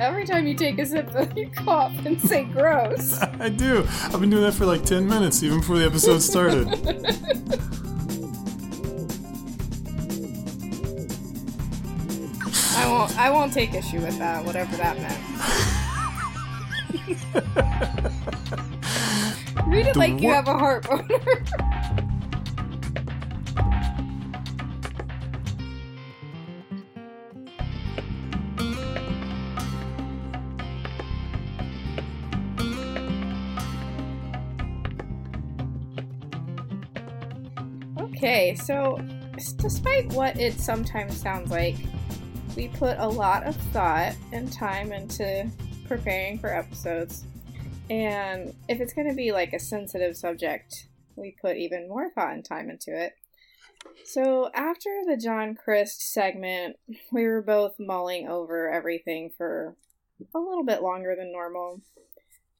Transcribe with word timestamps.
Every 0.00 0.24
time 0.24 0.46
you 0.46 0.54
take 0.54 0.78
a 0.78 0.86
sip, 0.86 1.10
you 1.36 1.50
cough 1.50 1.92
and 2.06 2.18
say 2.22 2.44
gross. 2.44 3.20
I 3.38 3.50
do. 3.50 3.86
I've 4.04 4.18
been 4.18 4.30
doing 4.30 4.44
that 4.44 4.54
for 4.54 4.64
like 4.64 4.82
10 4.82 5.06
minutes, 5.06 5.42
even 5.42 5.60
before 5.60 5.76
the 5.78 5.84
episode 5.84 6.20
started. 6.20 6.68
I 12.78 12.88
won't. 12.88 13.18
I 13.18 13.28
won't 13.28 13.52
take 13.52 13.74
issue 13.74 14.00
with 14.00 14.16
that, 14.18 14.42
whatever 14.42 14.74
that 14.78 14.96
meant. 14.96 15.18
Read 19.66 19.86
it 19.86 19.96
like 19.96 20.18
you 20.18 20.30
have 20.30 20.48
a 20.48 20.56
heart 20.56 20.88
boner. 20.88 21.04
Okay, 38.40 38.54
so 38.54 38.98
despite 39.58 40.10
what 40.14 40.40
it 40.40 40.54
sometimes 40.54 41.20
sounds 41.20 41.50
like, 41.50 41.76
we 42.56 42.68
put 42.68 42.96
a 42.96 43.06
lot 43.06 43.46
of 43.46 43.54
thought 43.54 44.14
and 44.32 44.50
time 44.50 44.94
into 44.94 45.46
preparing 45.86 46.38
for 46.38 46.48
episodes. 46.48 47.26
And 47.90 48.54
if 48.66 48.80
it's 48.80 48.94
going 48.94 49.10
to 49.10 49.14
be 49.14 49.30
like 49.30 49.52
a 49.52 49.58
sensitive 49.58 50.16
subject, 50.16 50.86
we 51.16 51.36
put 51.38 51.58
even 51.58 51.86
more 51.86 52.08
thought 52.14 52.32
and 52.32 52.42
time 52.42 52.70
into 52.70 52.98
it. 52.98 53.12
So 54.06 54.50
after 54.54 55.02
the 55.06 55.18
John 55.22 55.54
Crist 55.54 56.10
segment, 56.10 56.76
we 57.12 57.24
were 57.24 57.42
both 57.42 57.74
mulling 57.78 58.26
over 58.26 58.70
everything 58.70 59.32
for 59.36 59.76
a 60.34 60.38
little 60.38 60.64
bit 60.64 60.80
longer 60.80 61.14
than 61.14 61.30
normal. 61.30 61.82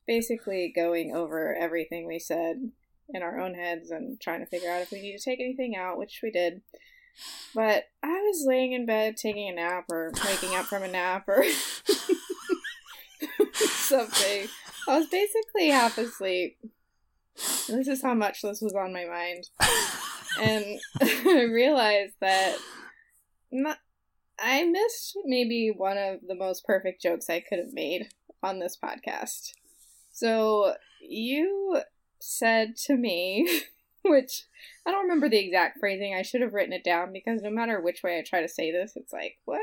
Basically, 0.06 0.70
going 0.76 1.16
over 1.16 1.56
everything 1.58 2.06
we 2.06 2.18
said 2.18 2.70
in 3.14 3.22
our 3.22 3.40
own 3.40 3.54
heads 3.54 3.90
and 3.90 4.20
trying 4.20 4.40
to 4.40 4.46
figure 4.46 4.70
out 4.70 4.82
if 4.82 4.90
we 4.90 5.00
need 5.00 5.16
to 5.16 5.24
take 5.24 5.40
anything 5.40 5.76
out, 5.76 5.98
which 5.98 6.20
we 6.22 6.30
did. 6.30 6.62
But 7.54 7.84
I 8.02 8.08
was 8.08 8.44
laying 8.46 8.72
in 8.72 8.86
bed 8.86 9.16
taking 9.16 9.48
a 9.48 9.54
nap 9.54 9.84
or 9.90 10.12
waking 10.24 10.54
up 10.54 10.66
from 10.66 10.82
a 10.82 10.88
nap 10.88 11.28
or 11.28 11.44
something. 13.52 14.48
I 14.88 14.98
was 14.98 15.08
basically 15.08 15.68
half 15.68 15.98
asleep. 15.98 16.58
This 17.68 17.88
is 17.88 18.02
how 18.02 18.14
much 18.14 18.42
this 18.42 18.60
was 18.60 18.74
on 18.74 18.92
my 18.92 19.04
mind. 19.04 19.48
And 20.40 20.80
I 21.00 21.42
realized 21.42 22.14
that 22.20 22.56
not, 23.50 23.78
I 24.38 24.64
missed 24.64 25.18
maybe 25.24 25.72
one 25.76 25.98
of 25.98 26.20
the 26.26 26.34
most 26.34 26.64
perfect 26.64 27.02
jokes 27.02 27.28
I 27.28 27.40
could 27.40 27.58
have 27.58 27.72
made 27.72 28.08
on 28.42 28.58
this 28.58 28.76
podcast. 28.82 29.52
So 30.12 30.74
you 31.00 31.80
said 32.20 32.76
to 32.84 32.96
me, 32.96 33.62
which 34.04 34.44
I 34.86 34.90
don't 34.90 35.02
remember 35.02 35.28
the 35.28 35.38
exact 35.38 35.78
phrasing. 35.78 36.14
I 36.14 36.22
should 36.22 36.40
have 36.40 36.54
written 36.54 36.72
it 36.72 36.84
down 36.84 37.12
because 37.12 37.42
no 37.42 37.50
matter 37.50 37.80
which 37.80 38.02
way 38.02 38.18
I 38.18 38.22
try 38.22 38.40
to 38.40 38.48
say 38.48 38.72
this, 38.72 38.92
it's 38.96 39.12
like, 39.12 39.38
what? 39.44 39.60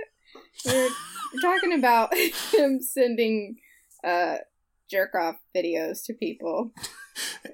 We're, 0.66 0.90
we're 1.34 1.42
talking 1.42 1.74
about 1.74 2.14
him 2.54 2.82
sending 2.82 3.58
uh, 4.04 4.38
jerk 4.90 5.16
off 5.16 5.38
videos 5.56 6.04
to 6.06 6.14
people. 6.14 6.72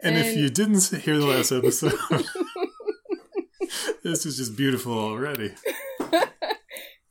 And 0.01 0.17
if 0.17 0.35
you 0.35 0.49
didn't 0.49 0.83
hear 1.01 1.17
the 1.17 1.25
last 1.25 1.51
episode, 1.51 1.93
this 4.03 4.25
is 4.25 4.37
just 4.37 4.57
beautiful 4.57 4.97
already. 4.97 5.53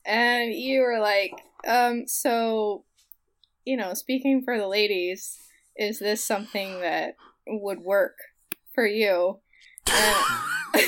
and 0.05 0.53
you 0.53 0.81
were 0.83 1.01
like, 1.01 1.33
um, 1.67 2.07
so, 2.07 2.85
you 3.65 3.77
know, 3.77 3.95
speaking 3.95 4.43
for 4.45 4.59
the 4.59 4.69
ladies, 4.69 5.39
is 5.77 5.99
this 5.99 6.25
something 6.25 6.81
that 6.81 7.17
would 7.47 7.81
work 7.81 8.17
for 8.75 8.87
you? 8.87 9.41
And 9.87 9.97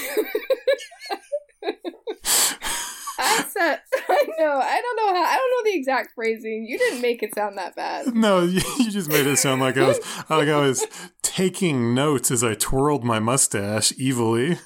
I 3.19 3.45
said, 3.49 3.81
I 4.09 4.25
know, 4.39 4.61
I 4.63 4.81
don't 4.81 4.97
know 4.97 5.15
how, 5.15 5.25
I 5.25 5.37
don't 5.37 5.51
know 5.51 5.71
the 5.71 5.77
exact 5.77 6.15
phrasing. 6.15 6.67
You 6.69 6.79
didn't 6.79 7.01
make 7.01 7.23
it 7.23 7.35
sound 7.35 7.59
that 7.59 7.77
bad. 7.77 8.15
No, 8.15 8.43
you 8.45 8.61
you 8.79 8.91
just 8.91 9.09
made 9.09 9.27
it 9.27 9.37
sound 9.37 9.61
like 9.61 9.77
I 9.77 9.87
was 9.87 10.01
like 10.29 10.49
I 10.49 10.61
was 10.61 10.87
taking 11.23 11.95
notes 11.95 12.31
as 12.31 12.45
I 12.45 12.55
twirled 12.55 13.05
my 13.05 13.19
mustache 13.19 13.93
evilly. 14.01 14.59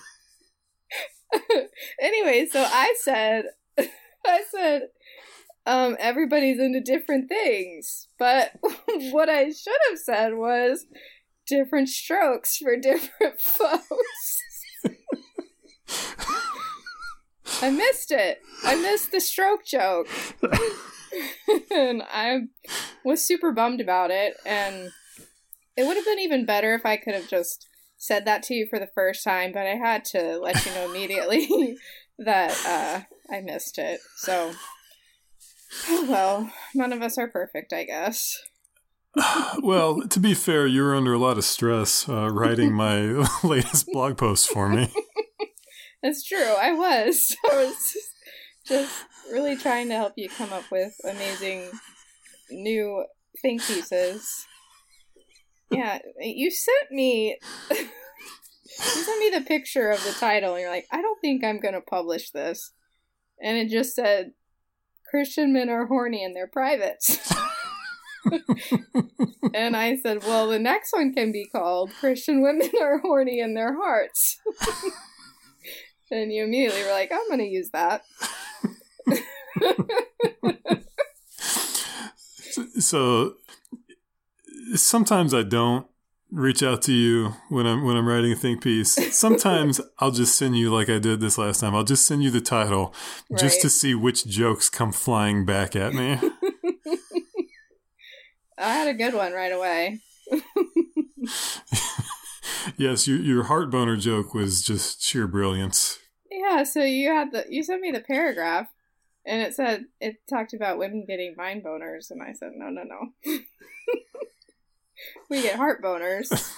anyway, 2.00 2.46
so 2.50 2.62
I 2.66 2.94
said, 3.02 3.44
I 3.78 4.42
said, 4.50 4.88
um, 5.66 5.96
everybody's 5.98 6.58
into 6.58 6.80
different 6.80 7.28
things. 7.28 8.08
But 8.18 8.52
what 9.10 9.28
I 9.28 9.50
should 9.50 9.78
have 9.90 9.98
said 9.98 10.34
was 10.34 10.86
different 11.48 11.88
strokes 11.88 12.58
for 12.58 12.76
different 12.76 13.40
folks. 13.40 14.42
I 17.60 17.70
missed 17.70 18.12
it. 18.12 18.40
I 18.64 18.76
missed 18.76 19.10
the 19.10 19.20
stroke 19.20 19.64
joke. 19.64 20.08
and 21.70 22.02
I 22.02 22.42
was 23.04 23.26
super 23.26 23.52
bummed 23.52 23.80
about 23.80 24.10
it. 24.10 24.36
And 24.46 24.92
it 25.76 25.86
would 25.86 25.96
have 25.96 26.04
been 26.04 26.20
even 26.20 26.44
better 26.44 26.74
if 26.74 26.84
I 26.84 26.96
could 26.96 27.14
have 27.14 27.28
just 27.28 27.66
said 27.96 28.24
that 28.24 28.42
to 28.44 28.54
you 28.54 28.66
for 28.66 28.78
the 28.78 28.90
first 28.94 29.24
time, 29.24 29.52
but 29.52 29.66
I 29.66 29.74
had 29.74 30.04
to 30.06 30.38
let 30.38 30.64
you 30.64 30.72
know 30.72 30.88
immediately 30.88 31.76
that 32.18 32.56
uh, 32.66 33.34
I 33.34 33.40
missed 33.40 33.78
it. 33.78 34.00
So, 34.16 34.52
oh 35.88 36.06
well, 36.08 36.52
none 36.74 36.92
of 36.92 37.02
us 37.02 37.18
are 37.18 37.28
perfect, 37.28 37.72
I 37.72 37.84
guess. 37.84 38.40
Well, 39.62 40.02
to 40.08 40.20
be 40.20 40.34
fair, 40.34 40.66
you 40.66 40.82
were 40.82 40.94
under 40.94 41.12
a 41.12 41.18
lot 41.18 41.38
of 41.38 41.44
stress 41.44 42.08
uh, 42.08 42.30
writing 42.30 42.72
my 42.72 43.26
latest 43.44 43.86
blog 43.92 44.16
post 44.16 44.48
for 44.48 44.68
me. 44.68 44.92
That's 46.02 46.22
true. 46.22 46.54
I 46.58 46.72
was. 46.72 47.36
I 47.50 47.56
was 47.56 47.96
just, 48.66 49.04
really 49.30 49.56
trying 49.56 49.88
to 49.88 49.94
help 49.94 50.14
you 50.16 50.28
come 50.28 50.52
up 50.54 50.70
with 50.70 50.94
amazing 51.04 51.70
new 52.50 53.04
think 53.42 53.62
pieces. 53.62 54.46
Yeah, 55.70 55.98
you 56.18 56.50
sent 56.50 56.90
me. 56.90 57.36
you 57.70 57.76
sent 58.78 59.20
me 59.20 59.30
the 59.38 59.44
picture 59.44 59.90
of 59.90 60.02
the 60.02 60.12
title, 60.12 60.54
and 60.54 60.62
you're 60.62 60.70
like, 60.70 60.86
I 60.90 61.02
don't 61.02 61.20
think 61.20 61.44
I'm 61.44 61.60
going 61.60 61.74
to 61.74 61.82
publish 61.82 62.30
this. 62.30 62.72
And 63.42 63.58
it 63.58 63.68
just 63.68 63.94
said, 63.94 64.32
Christian 65.10 65.52
men 65.52 65.68
are 65.68 65.86
horny 65.86 66.24
and 66.24 66.34
they're 66.34 66.46
privates. 66.46 67.18
And 69.54 69.76
I 69.76 69.96
said, 69.96 70.22
well, 70.24 70.48
the 70.48 70.58
next 70.58 70.92
one 70.92 71.12
can 71.12 71.32
be 71.32 71.46
called 71.46 71.90
Christian 72.00 72.42
women 72.42 72.70
are 72.80 72.98
horny 72.98 73.40
in 73.40 73.54
their 73.54 73.74
hearts. 73.74 74.38
and 76.10 76.32
you 76.32 76.44
immediately 76.44 76.82
were 76.82 76.90
like, 76.90 77.12
I'm 77.12 77.26
going 77.28 77.40
to 77.40 77.46
use 77.46 77.70
that. 77.70 78.02
So 82.78 83.34
sometimes 84.74 85.34
I 85.34 85.42
don't 85.42 85.86
reach 86.30 86.62
out 86.62 86.82
to 86.82 86.92
you 86.92 87.34
when 87.48 87.66
I'm 87.66 87.84
when 87.84 87.96
I'm 87.96 88.06
writing 88.06 88.32
a 88.32 88.36
think 88.36 88.62
piece. 88.62 89.16
Sometimes 89.16 89.80
I'll 89.98 90.10
just 90.10 90.36
send 90.36 90.56
you 90.56 90.72
like 90.72 90.88
I 90.88 90.98
did 90.98 91.20
this 91.20 91.38
last 91.38 91.60
time. 91.60 91.74
I'll 91.74 91.84
just 91.84 92.06
send 92.06 92.22
you 92.22 92.30
the 92.30 92.40
title 92.40 92.94
just 93.38 93.60
to 93.62 93.70
see 93.70 93.94
which 93.94 94.26
jokes 94.26 94.68
come 94.68 94.92
flying 94.92 95.44
back 95.44 95.74
at 95.76 95.92
me. 95.94 96.18
I 98.58 98.72
had 98.72 98.88
a 98.88 98.94
good 98.94 99.14
one 99.14 99.32
right 99.32 99.52
away. 99.52 100.00
yes, 102.76 103.06
your 103.06 103.18
your 103.18 103.44
heart 103.44 103.70
boner 103.70 103.96
joke 103.96 104.34
was 104.34 104.62
just 104.62 105.02
sheer 105.02 105.26
brilliance. 105.26 105.98
Yeah, 106.30 106.64
so 106.64 106.82
you 106.82 107.08
had 107.08 107.32
the 107.32 107.46
you 107.48 107.62
sent 107.62 107.80
me 107.80 107.90
the 107.90 108.00
paragraph 108.00 108.68
and 109.24 109.42
it 109.42 109.54
said 109.54 109.84
it 110.00 110.16
talked 110.28 110.54
about 110.54 110.78
women 110.78 111.04
getting 111.06 111.34
mind 111.36 111.62
boners 111.64 112.10
and 112.10 112.22
I 112.22 112.32
said 112.32 112.52
no 112.54 112.68
no 112.68 112.82
no. 112.82 113.12
we 115.30 115.42
get 115.42 115.56
heart 115.56 115.82
boners 115.82 116.52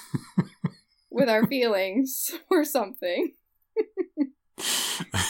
with 1.11 1.29
our 1.29 1.47
feelings 1.47 2.31
or 2.51 2.65
something. 2.65 3.35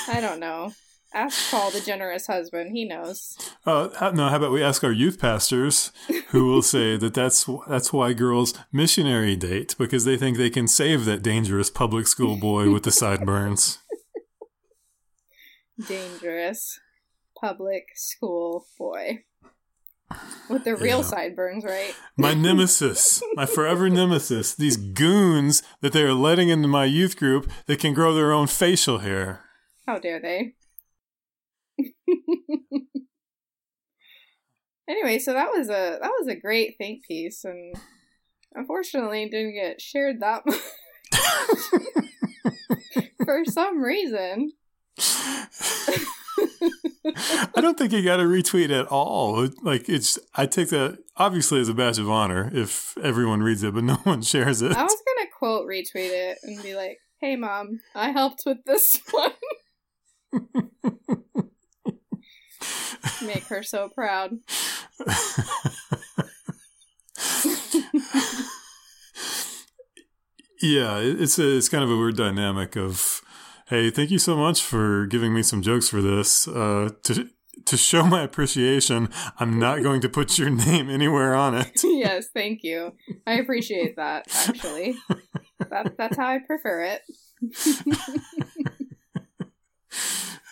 I 0.09 0.21
don't 0.21 0.41
know. 0.41 0.73
Ask 1.13 1.51
Paul 1.51 1.71
the 1.73 1.81
generous 1.81 2.29
husband, 2.29 2.71
he 2.71 2.85
knows. 2.85 3.37
Uh, 3.67 4.11
no, 4.15 4.29
how 4.29 4.37
about 4.37 4.53
we 4.53 4.63
ask 4.63 4.85
our 4.85 4.93
youth 4.93 5.19
pastors, 5.21 5.91
who 6.29 6.47
will 6.47 6.63
say 6.63 6.97
that 6.99 7.15
that's 7.15 7.49
that's 7.67 7.93
why 7.93 8.13
girls 8.13 8.55
missionary 8.73 9.35
date 9.35 9.75
because 9.77 10.05
they 10.05 10.17
think 10.17 10.37
they 10.37 10.51
can 10.51 10.69
save 10.69 11.05
that 11.07 11.23
dangerous 11.23 11.69
public 11.69 12.07
school 12.07 12.37
boy 12.37 12.71
with 12.73 12.85
the 12.85 12.93
sideburns. 12.93 13.79
Dangerous 15.87 16.79
public 17.41 17.89
school 17.97 18.67
boy. 18.79 19.25
With 20.49 20.65
the 20.65 20.77
real 20.77 20.99
Yeah. 20.99 21.05
sideburns, 21.05 21.65
right? 21.65 21.95
My 22.17 22.35
nemesis, 22.47 23.23
my 23.35 23.47
forever 23.47 23.89
nemesis, 23.89 24.55
these 24.55 24.77
goons 24.77 25.63
that 25.81 25.93
they 25.93 26.03
are 26.03 26.13
letting 26.13 26.49
into 26.51 26.69
my 26.69 26.85
youth 26.85 27.17
group 27.17 27.51
that 27.67 27.79
can 27.81 27.95
grow 27.95 28.15
their 28.15 28.33
own 28.33 28.47
facial 28.49 28.99
hair. 28.99 29.45
How 29.87 29.99
dare 29.99 30.21
they? 30.21 30.55
Anyway, 34.91 35.21
so 35.21 35.33
that 35.33 35.51
was 35.53 35.69
a 35.69 35.99
that 36.01 36.13
was 36.19 36.27
a 36.27 36.35
great 36.35 36.77
think 36.77 37.05
piece, 37.07 37.45
and 37.45 37.77
unfortunately 38.55 39.29
didn't 39.29 39.55
get 39.55 39.81
shared 39.81 40.19
that 40.21 40.43
much 40.45 40.59
for 43.25 43.45
some 43.45 43.81
reason. 43.81 44.51
I 47.55 47.61
don't 47.61 47.79
think 47.79 47.93
you 47.93 48.03
got 48.03 48.17
to 48.17 48.25
retweet 48.25 48.77
at 48.77 48.89
all. 48.89 49.49
Like 49.63 49.89
it's, 49.89 50.19
I 50.35 50.47
take 50.47 50.71
that 50.71 50.99
obviously 51.17 51.61
as 51.61 51.69
a 51.69 51.75
badge 51.75 52.01
of 52.01 52.11
honor 52.11 52.51
if 52.53 52.99
everyone 52.99 53.45
reads 53.45 53.63
it, 53.63 53.73
but 53.73 53.85
no 53.85 53.95
one 54.03 54.23
shares 54.23 54.61
it. 54.61 54.73
I 54.73 54.83
was 54.83 55.03
gonna 55.07 55.29
quote 55.39 55.69
retweet 55.69 56.11
it 56.11 56.39
and 56.43 56.61
be 56.65 56.75
like, 56.75 56.99
"Hey, 57.21 57.37
mom, 57.37 57.79
I 57.95 58.11
helped 58.11 58.43
with 58.45 58.65
this 58.67 59.01
one." 59.13 59.31
Make 63.23 63.45
her 63.45 63.63
so 63.63 63.89
proud. 63.89 64.39
yeah, 70.61 70.99
it's 70.99 71.39
a, 71.39 71.57
it's 71.57 71.69
kind 71.69 71.85
of 71.85 71.91
a 71.91 71.97
weird 71.97 72.17
dynamic 72.17 72.77
of, 72.77 73.23
hey, 73.69 73.91
thank 73.91 74.11
you 74.11 74.19
so 74.19 74.37
much 74.37 74.63
for 74.63 75.07
giving 75.07 75.33
me 75.35 75.43
some 75.43 75.63
jokes 75.63 75.89
for 75.89 76.03
this. 76.03 76.47
Uh, 76.49 76.91
to 77.05 77.31
to 77.67 77.77
show 77.77 78.05
my 78.05 78.23
appreciation, 78.23 79.09
I'm 79.39 79.59
not 79.59 79.83
going 79.83 80.01
to 80.01 80.09
put 80.09 80.39
your 80.39 80.51
name 80.67 80.91
anywhere 80.91 81.35
on 81.35 81.55
it. 81.55 81.71
yes, 81.83 82.29
thank 82.35 82.61
you. 82.63 82.93
I 83.27 83.35
appreciate 83.35 83.97
that. 83.97 84.27
Actually, 84.49 84.97
that, 85.71 85.97
that's 85.97 86.17
how 86.17 86.27
I 86.27 86.39
prefer 86.39 86.83
it. 86.83 87.03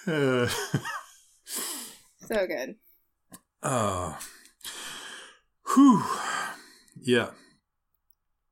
Uh, 0.07 0.49
so 2.33 2.47
good. 2.47 2.77
uh, 3.63 4.15
whew. 5.75 6.03
Yeah. 7.01 7.31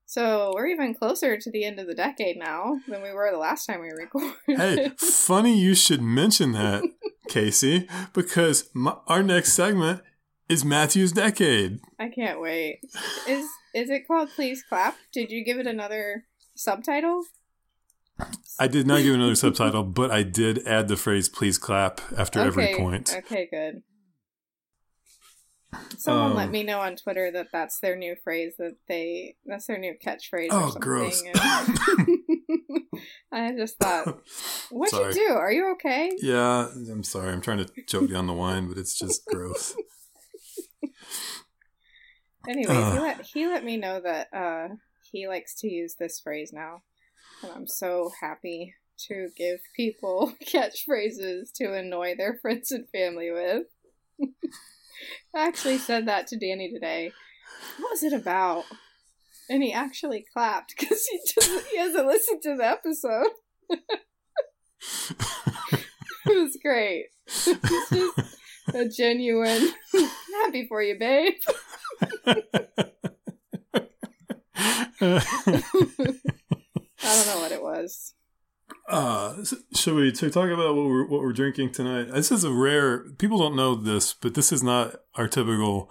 So 0.07 0.53
we're 0.55 0.69
even 0.69 0.95
closer 0.95 1.37
to 1.37 1.51
the 1.51 1.65
end 1.65 1.79
of 1.79 1.87
the 1.87 1.95
decade 1.95 2.39
now 2.39 2.81
than 2.89 3.03
we 3.03 3.13
were 3.13 3.31
the 3.31 3.39
last 3.39 3.67
time 3.67 3.83
we 3.83 3.91
recorded. 3.91 4.33
Hey, 4.47 4.91
funny 4.99 5.59
you 5.59 5.75
should 5.75 6.01
mention 6.01 6.53
that, 6.53 6.85
Casey, 7.29 7.87
because 8.15 8.71
my, 8.73 8.97
our 9.09 9.23
next 9.23 9.53
segment 9.53 10.01
is 10.49 10.65
Matthew's 10.65 11.13
decade. 11.13 11.81
I 11.99 12.09
can't 12.09 12.41
wait. 12.41 12.81
Is 13.29 13.47
is 13.75 13.91
it 13.91 14.07
called 14.07 14.31
Please 14.31 14.63
Clap? 14.67 14.97
Did 15.13 15.31
you 15.31 15.45
give 15.45 15.59
it 15.59 15.67
another 15.67 16.25
subtitle? 16.55 17.25
I 18.59 18.69
did 18.69 18.87
not 18.87 19.03
give 19.03 19.15
another 19.15 19.35
subtitle, 19.35 19.83
but 19.85 20.11
I 20.11 20.23
did 20.23 20.67
add 20.67 20.89
the 20.89 20.97
phrase 20.97 21.29
"please 21.29 21.59
clap" 21.59 22.01
after 22.17 22.41
every 22.41 22.75
point. 22.75 23.13
Okay, 23.15 23.47
good. 23.51 23.83
Someone 25.99 26.35
let 26.35 26.47
Um, 26.47 26.53
me 26.53 26.63
know 26.63 26.81
on 26.81 26.97
Twitter 26.97 27.31
that 27.33 27.49
that's 27.53 27.81
their 27.81 27.97
new 27.97 28.17
phrase 28.25 28.55
that 28.59 28.77
they 28.89 29.37
that's 29.45 29.67
their 29.67 29.77
new 29.79 29.95
catchphrase. 30.03 30.51
or 30.51 30.55
Oh, 30.63 30.71
something. 30.71 30.81
gross. 30.81 31.23
I 33.33 33.53
just 33.55 33.77
thought, 33.79 34.07
what'd 34.71 34.95
Sorry. 34.95 35.15
you 35.15 35.29
do? 35.29 35.35
Are 35.35 35.53
you 35.53 35.73
okay? 35.73 36.11
Yeah, 36.19 36.69
I'm 36.91 37.03
sorry. 37.03 37.31
I'm 37.33 37.43
trying 37.43 37.59
to 37.59 37.69
choke 37.87 38.09
down 38.11 38.27
the 38.27 38.33
wine, 38.33 38.69
but 38.69 38.79
it's 38.79 38.99
just 38.99 39.27
gross. 39.27 39.75
Anyways, 42.49 42.93
he 42.93 42.99
let 43.01 43.27
he 43.35 43.47
let 43.47 43.65
me 43.65 43.77
know 43.77 44.01
that 44.01 44.29
uh 44.33 44.69
he 45.13 45.27
likes 45.29 45.57
to 45.61 45.69
use 45.69 45.97
this 45.99 46.21
phrase 46.21 46.53
now, 46.55 46.83
and 47.43 47.53
I'm 47.53 47.67
so 47.67 48.11
happy 48.21 48.75
to 49.09 49.29
give 49.37 49.61
people 49.75 50.33
catchphrases 50.45 51.53
to 51.57 51.73
annoy 51.73 52.15
their 52.17 52.39
friends 52.41 52.71
and 52.71 52.89
family 52.89 53.31
with. 53.31 53.65
I 55.35 55.47
actually 55.47 55.79
said 55.79 56.07
that 56.09 56.27
to 56.29 56.39
Danny 56.39 56.73
today. 56.73 57.13
What 57.79 57.91
was 57.91 58.03
it 58.03 58.13
about? 58.13 58.65
And 59.49 59.63
he 59.63 59.73
actually 59.73 60.25
clapped 60.33 60.75
because 60.79 61.07
he 61.07 61.21
he 61.71 61.79
hasn't 61.79 62.07
listened 62.07 62.43
to 62.43 62.57
the 62.57 62.67
episode. 62.67 63.29
it 66.27 66.43
was 66.43 66.59
great. 66.63 67.07
It's 67.27 67.45
just 67.45 67.93
a 68.75 68.89
genuine 68.89 69.73
happy 70.43 70.67
for 70.67 70.83
you, 70.83 70.99
babe. 70.99 71.35
I 77.07 77.15
don't 77.17 77.27
know 77.35 77.41
what 77.41 77.53
it 77.53 77.63
was. 77.63 78.15
Uh, 78.89 79.37
should 79.75 79.95
we 79.95 80.11
talk 80.13 80.51
about 80.51 80.75
what 80.75 80.87
we're 80.87 81.07
what 81.07 81.21
we're 81.21 81.33
drinking 81.33 81.73
tonight? 81.73 82.09
This 82.13 82.33
is 82.33 82.43
a 82.45 82.53
rare. 82.53 83.01
People 83.19 83.39
don't 83.39 83.57
know 83.57 83.75
this, 83.77 84.13
but 84.15 84.35
this 84.35 84.53
is 84.53 84.63
not 84.63 84.97
our 85.15 85.29
typical. 85.29 85.91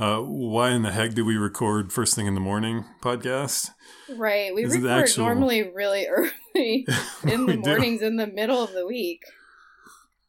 Uh, 0.00 0.20
why 0.20 0.70
in 0.70 0.82
the 0.82 0.92
heck 0.92 1.14
do 1.14 1.24
we 1.24 1.36
record 1.36 1.92
first 1.92 2.14
thing 2.14 2.26
in 2.26 2.34
the 2.34 2.40
morning 2.40 2.84
podcast? 3.02 3.70
Right. 4.16 4.54
We 4.54 4.64
This 4.64 4.74
record 4.76 4.90
actual- 4.90 5.24
normally 5.24 5.62
really 5.74 6.06
early 6.08 6.32
in 7.24 7.46
the 7.46 7.56
We 7.56 7.62
do. 7.62 7.70
mornings 7.70 8.02
in 8.02 8.16
the 8.16 8.26
middle 8.28 8.62
of 8.62 8.72
the 8.72 8.86
week. 8.86 9.22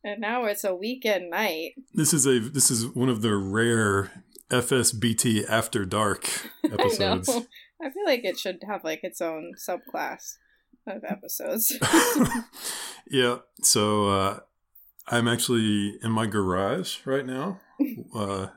And 0.03 0.21
now 0.21 0.45
it's 0.45 0.63
a 0.63 0.73
weekend 0.73 1.29
night. 1.29 1.73
This 1.93 2.13
is 2.13 2.25
a 2.25 2.39
this 2.39 2.71
is 2.71 2.87
one 2.87 3.09
of 3.09 3.21
the 3.21 3.35
rare 3.35 4.23
FSBT 4.49 5.47
after 5.47 5.85
dark 5.85 6.49
episodes. 6.63 7.29
I 7.81 7.89
feel 7.89 8.05
like 8.05 8.23
it 8.25 8.37
should 8.37 8.63
have 8.67 8.83
like 8.83 9.03
its 9.03 9.21
own 9.21 9.53
subclass 9.57 10.37
of 10.87 11.03
episodes. 11.03 11.77
yeah. 13.09 13.37
So 13.61 14.09
uh, 14.09 14.39
I'm 15.07 15.27
actually 15.27 15.97
in 16.03 16.11
my 16.11 16.25
garage 16.25 16.99
right 17.05 17.25
now. 17.25 17.59
Uh, 18.13 18.47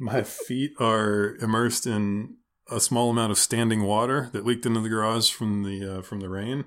my 0.00 0.22
feet 0.22 0.72
are 0.80 1.36
immersed 1.36 1.86
in 1.86 2.36
a 2.70 2.80
small 2.80 3.10
amount 3.10 3.30
of 3.30 3.38
standing 3.38 3.82
water 3.84 4.30
that 4.32 4.44
leaked 4.46 4.66
into 4.66 4.80
the 4.80 4.88
garage 4.88 5.30
from 5.30 5.62
the 5.62 5.98
uh, 5.98 6.02
from 6.02 6.20
the 6.20 6.28
rain, 6.28 6.64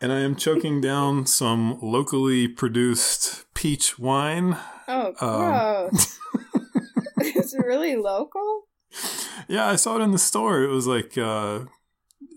and 0.00 0.12
I 0.12 0.20
am 0.20 0.36
choking 0.36 0.80
down 0.90 1.26
some 1.26 1.78
locally 1.80 2.48
produced 2.48 3.44
peach 3.54 3.98
wine. 3.98 4.56
oh, 4.88 5.14
Um, 5.20 5.90
it's 7.18 7.54
really 7.54 7.96
local? 7.96 8.64
Yeah, 9.48 9.66
I 9.66 9.76
saw 9.76 9.96
it 9.96 10.02
in 10.02 10.10
the 10.12 10.18
store. 10.18 10.62
It 10.62 10.68
was 10.68 10.86
like 10.86 11.16
uh, 11.18 11.60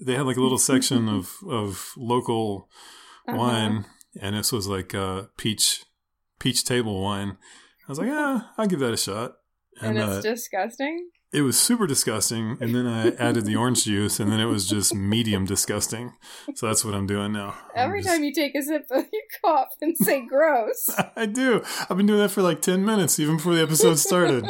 they 0.02 0.16
had 0.16 0.26
like 0.26 0.38
a 0.38 0.42
little 0.42 0.58
section 0.72 1.08
of 1.10 1.34
of 1.48 1.92
local 1.98 2.70
Uh-huh. 3.28 3.38
wine, 3.38 3.86
and 4.22 4.36
this 4.36 4.52
was 4.52 4.68
like 4.68 4.94
uh, 4.94 5.24
peach 5.38 5.84
peach 6.40 6.64
table 6.64 7.02
wine. 7.02 7.38
I 7.88 7.92
was 7.92 8.00
like, 8.00 8.10
ah, 8.12 8.52
I'll 8.58 8.68
give 8.68 8.80
that 8.80 8.94
a 8.94 8.98
shot. 8.98 9.34
And, 9.82 9.98
And, 9.98 10.10
it's 10.10 10.26
uh, 10.26 10.30
disgusting? 10.34 11.10
it 11.34 11.42
was 11.42 11.60
super 11.60 11.86
disgusting. 11.86 12.58
And 12.62 12.74
then 12.74 12.88
I 12.88 13.10
added 13.28 13.46
the 13.46 13.56
orange 13.58 13.84
juice, 13.84 14.20
and 14.20 14.32
then 14.32 14.40
it 14.40 14.46
was 14.46 14.68
just 14.70 14.96
medium 14.96 15.46
disgusting. 15.46 16.14
So 16.56 16.68
that's 16.68 16.86
what 16.86 16.94
I'm 16.96 17.06
doing 17.08 17.34
now. 17.34 17.56
Every 17.76 18.02
just- 18.02 18.10
time 18.14 18.24
you 18.24 18.34
take 18.34 18.56
a 18.56 18.62
sip, 18.62 18.84
you 18.92 19.22
cough 19.44 19.68
and 19.82 19.96
say 19.98 20.26
gross. 20.26 20.90
I 21.16 21.26
do. 21.26 21.62
I've 21.90 21.98
been 21.98 22.06
doing 22.08 22.20
that 22.22 22.32
for 22.32 22.42
like 22.42 22.62
ten 22.62 22.86
minutes, 22.86 23.20
even 23.20 23.38
before 23.38 23.54
the 23.56 23.62
episode 23.64 24.00
started. 24.00 24.46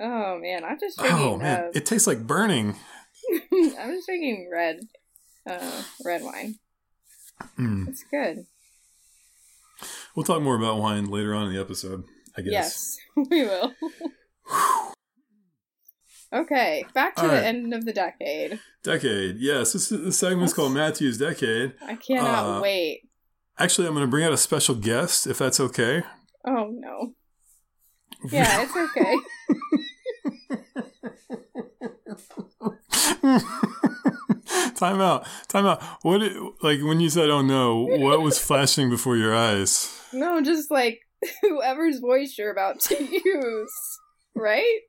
Oh 0.00 0.38
man, 0.38 0.64
I'm 0.64 0.78
just 0.80 0.98
drinking. 0.98 1.18
oh 1.20 1.36
man, 1.36 1.64
uh, 1.64 1.70
it 1.74 1.84
tastes 1.86 2.06
like 2.06 2.26
burning. 2.26 2.76
I'm 3.52 3.92
just 3.94 4.06
drinking 4.06 4.48
red, 4.52 4.80
uh, 5.48 5.82
red 6.04 6.22
wine. 6.22 6.54
Mm. 7.58 7.88
It's 7.88 8.04
good. 8.10 8.44
We'll 10.14 10.24
talk 10.24 10.42
more 10.42 10.56
about 10.56 10.78
wine 10.78 11.06
later 11.06 11.34
on 11.34 11.46
in 11.48 11.54
the 11.54 11.60
episode. 11.60 12.04
I 12.36 12.42
guess. 12.42 12.52
Yes, 12.52 12.96
we 13.30 13.42
will. 13.44 13.72
okay, 16.34 16.84
back 16.94 17.16
to 17.16 17.22
All 17.22 17.28
the 17.28 17.34
right. 17.34 17.44
end 17.44 17.74
of 17.74 17.84
the 17.84 17.92
decade. 17.92 18.60
Decade. 18.82 19.36
Yes, 19.38 19.72
this, 19.72 19.88
this 19.90 20.18
segment's 20.18 20.54
called 20.54 20.72
Matthew's 20.72 21.18
Decade. 21.18 21.74
I 21.86 21.96
cannot 21.96 22.58
Uh, 22.58 22.60
wait. 22.62 23.02
Actually, 23.58 23.86
I'm 23.88 23.94
going 23.94 24.06
to 24.06 24.10
bring 24.10 24.24
out 24.24 24.32
a 24.32 24.38
special 24.38 24.74
guest, 24.74 25.26
if 25.26 25.38
that's 25.38 25.60
okay. 25.60 26.02
Oh 26.46 26.68
no. 26.72 27.12
Yeah, 28.30 28.62
it's 28.62 28.76
okay. 28.76 29.16
time 34.74 35.00
out. 35.00 35.26
Time 35.48 35.66
out. 35.66 35.82
What? 36.02 36.20
Like 36.62 36.82
when 36.82 37.00
you 37.00 37.10
said, 37.10 37.30
"Oh 37.30 37.42
no," 37.42 37.82
what 37.84 38.22
was 38.22 38.38
flashing 38.38 38.90
before 38.90 39.16
your 39.16 39.34
eyes? 39.34 39.96
no, 40.12 40.40
just 40.42 40.70
like 40.70 41.00
whoever's 41.42 41.98
voice 41.98 42.36
you're 42.38 42.50
about 42.50 42.80
to 42.80 43.04
use, 43.24 43.98
right? 44.34 44.80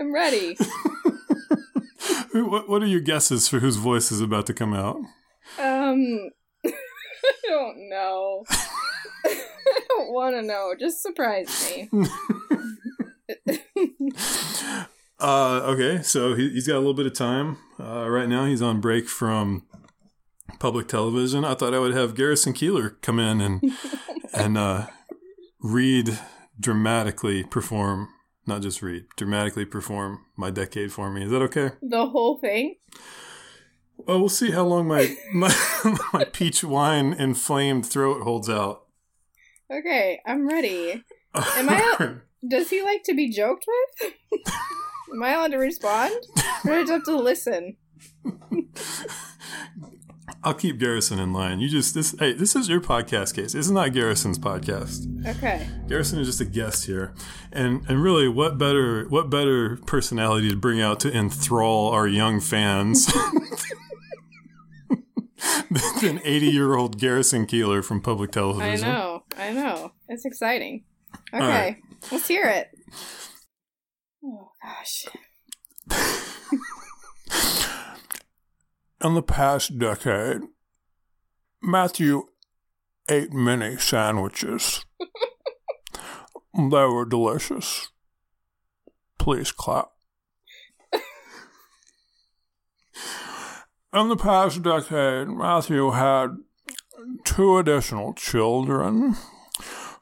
I'm 0.00 0.12
ready. 0.14 0.56
What, 2.32 2.68
what 2.68 2.82
are 2.82 2.86
your 2.86 3.00
guesses 3.00 3.48
for 3.48 3.60
whose 3.60 3.76
voice 3.76 4.12
is 4.12 4.20
about 4.20 4.44
to 4.46 4.54
come 4.54 4.74
out? 4.74 4.96
Um, 5.58 6.30
I 6.66 7.32
don't 7.48 7.88
know. 7.88 8.44
I 9.24 9.80
don't 9.88 10.12
want 10.12 10.34
to 10.36 10.42
know. 10.42 10.74
Just 10.78 11.02
surprise 11.02 11.72
me. 11.74 11.88
Uh, 15.18 15.62
okay, 15.64 16.02
so 16.02 16.34
he, 16.34 16.50
he's 16.50 16.66
got 16.66 16.76
a 16.76 16.78
little 16.78 16.94
bit 16.94 17.06
of 17.06 17.14
time. 17.14 17.56
Uh, 17.80 18.08
right 18.08 18.28
now, 18.28 18.44
he's 18.44 18.60
on 18.60 18.80
break 18.80 19.08
from 19.08 19.64
public 20.58 20.88
television. 20.88 21.44
I 21.44 21.54
thought 21.54 21.74
I 21.74 21.78
would 21.78 21.94
have 21.94 22.14
Garrison 22.14 22.52
Keillor 22.52 23.00
come 23.00 23.18
in 23.18 23.40
and 23.40 23.62
and 24.34 24.58
uh, 24.58 24.88
read 25.60 26.18
dramatically 26.58 27.44
perform, 27.44 28.08
not 28.46 28.62
just 28.62 28.82
read, 28.82 29.06
dramatically 29.16 29.64
perform 29.64 30.24
my 30.36 30.50
decade 30.50 30.92
for 30.92 31.10
me. 31.10 31.24
Is 31.24 31.30
that 31.30 31.42
okay? 31.42 31.70
The 31.80 32.06
whole 32.06 32.38
thing? 32.38 32.76
Well, 33.96 34.20
we'll 34.20 34.28
see 34.28 34.50
how 34.50 34.64
long 34.64 34.86
my 34.86 35.16
my, 35.32 35.54
my 36.12 36.24
peach 36.24 36.62
wine 36.62 37.14
inflamed 37.14 37.86
throat 37.86 38.22
holds 38.22 38.50
out. 38.50 38.84
Okay, 39.70 40.20
I'm 40.26 40.46
ready. 40.46 41.02
Am 41.34 41.70
I? 41.70 42.16
Does 42.46 42.70
he 42.70 42.82
like 42.82 43.02
to 43.04 43.14
be 43.14 43.30
joked 43.30 43.66
with? 43.66 44.12
Am 45.12 45.22
I 45.22 45.32
allowed 45.32 45.52
to 45.52 45.58
respond? 45.58 46.14
Or 46.64 46.70
do 46.70 46.72
I 46.72 46.80
just 46.80 46.92
have 46.92 47.04
to 47.04 47.16
listen? 47.16 47.76
I'll 50.42 50.54
keep 50.54 50.78
Garrison 50.78 51.18
in 51.18 51.32
line. 51.32 51.58
You 51.60 51.68
just 51.68 51.94
this 51.94 52.14
hey, 52.18 52.32
this 52.32 52.54
is 52.54 52.68
your 52.68 52.80
podcast 52.80 53.34
case. 53.34 53.52
This 53.52 53.66
is 53.66 53.70
not 53.70 53.92
Garrison's 53.92 54.38
podcast. 54.38 55.26
Okay. 55.26 55.66
Garrison 55.88 56.20
is 56.20 56.28
just 56.28 56.40
a 56.40 56.44
guest 56.44 56.86
here. 56.86 57.14
And 57.50 57.84
and 57.88 58.02
really 58.02 58.28
what 58.28 58.58
better 58.58 59.08
what 59.08 59.28
better 59.30 59.76
personality 59.86 60.48
to 60.50 60.56
bring 60.56 60.80
out 60.80 61.00
to 61.00 61.10
enthrall 61.12 61.90
our 61.90 62.06
young 62.06 62.40
fans 62.40 63.06
than 66.00 66.20
80 66.24 66.46
year 66.46 66.74
old 66.76 66.98
Garrison 67.00 67.46
Keillor 67.46 67.84
from 67.84 68.00
public 68.00 68.30
television. 68.30 68.88
I 68.88 68.92
know, 68.92 69.24
I 69.36 69.52
know. 69.52 69.92
It's 70.08 70.24
exciting. 70.24 70.84
Okay, 71.32 71.44
right. 71.44 71.76
Let's 72.10 72.28
hear 72.28 72.46
it. 72.46 72.68
Oh 74.24 74.50
gosh. 74.62 75.06
In 79.04 79.14
the 79.14 79.22
past 79.22 79.78
decade, 79.78 80.40
Matthew 81.62 82.24
ate 83.08 83.32
many 83.32 83.76
sandwiches. 83.76 84.84
they 86.54 86.84
were 86.84 87.04
delicious. 87.04 87.88
Please 89.18 89.52
clap. 89.52 89.90
In 93.92 94.08
the 94.08 94.16
past 94.16 94.62
decade, 94.62 95.28
Matthew 95.28 95.90
had 95.92 96.36
two 97.24 97.56
additional 97.58 98.12
children. 98.14 99.16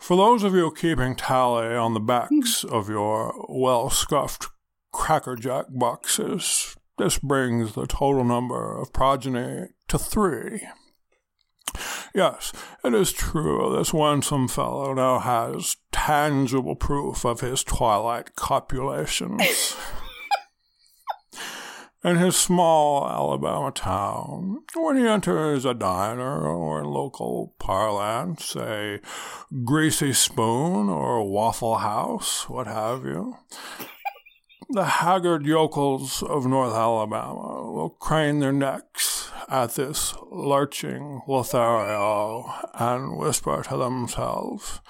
For 0.05 0.19
those 0.19 0.43
of 0.43 0.53
you 0.53 0.71
keeping 0.71 1.17
tally 1.17 1.75
on 1.75 1.95
the 1.95 1.99
backs 1.99 2.61
hmm. 2.61 2.69
of 2.69 2.91
your 2.91 3.47
well 3.49 3.89
scuffed 3.89 4.49
crackerjack 4.93 5.69
boxes, 5.71 6.77
this 6.99 7.19
brings 7.19 7.73
the 7.73 7.87
total 7.87 8.23
number 8.23 8.79
of 8.79 8.93
progeny 8.93 9.69
to 9.89 9.99
three. 9.99 10.69
Yes, 12.15 12.53
it 12.85 12.93
is 12.93 13.13
true 13.13 13.75
this 13.75 13.95
winsome 13.95 14.47
fellow 14.47 14.93
now 14.93 15.21
has 15.21 15.79
tangible 15.91 16.77
proof 16.77 17.25
of 17.25 17.41
his 17.41 17.65
twilight 17.65 18.37
copulations. 18.37 19.75
In 22.05 22.17
his 22.17 22.37
small 22.37 23.09
Alabama 23.09 23.73
town, 23.73 24.63
when 24.75 24.99
he 24.99 25.09
enters 25.09 25.65
a 25.65 25.73
diner 25.73 26.47
or 26.47 26.85
local 26.85 27.55
parlance, 27.59 28.55
a 28.57 29.01
greasy 29.65 30.13
spoon 30.13 30.91
or 30.91 31.27
waffle 31.27 31.77
house, 31.77 32.47
what 32.47 32.67
have 32.67 33.07
you, 33.07 33.39
the 34.69 34.85
haggard 34.85 35.47
yokels 35.47 36.23
of 36.23 36.45
North 36.45 36.75
Alabama 36.75 37.73
will 37.73 37.97
crane 37.99 38.41
their 38.41 38.53
necks 38.53 39.31
at 39.49 39.77
this 39.77 40.13
lurching 40.31 41.23
Lothario 41.27 42.53
and 42.75 43.17
whisper 43.17 43.63
to 43.63 43.79
themselves, 43.79 44.81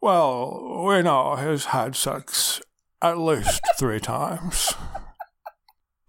Well, 0.00 0.84
we 0.88 1.02
know 1.02 1.36
he's 1.36 1.66
had 1.66 1.94
sex 1.94 2.60
at 3.00 3.16
least 3.16 3.60
three 3.78 4.00
times. 4.00 4.74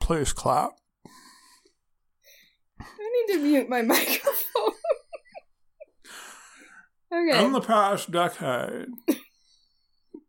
Please 0.09 0.33
clap. 0.33 0.71
I 2.81 3.25
need 3.27 3.33
to 3.35 3.43
mute 3.43 3.69
my 3.69 3.81
microphone. 3.83 4.71
okay. 7.13 7.45
In 7.45 7.51
the 7.51 7.61
past 7.61 8.09
decade, 8.09 8.87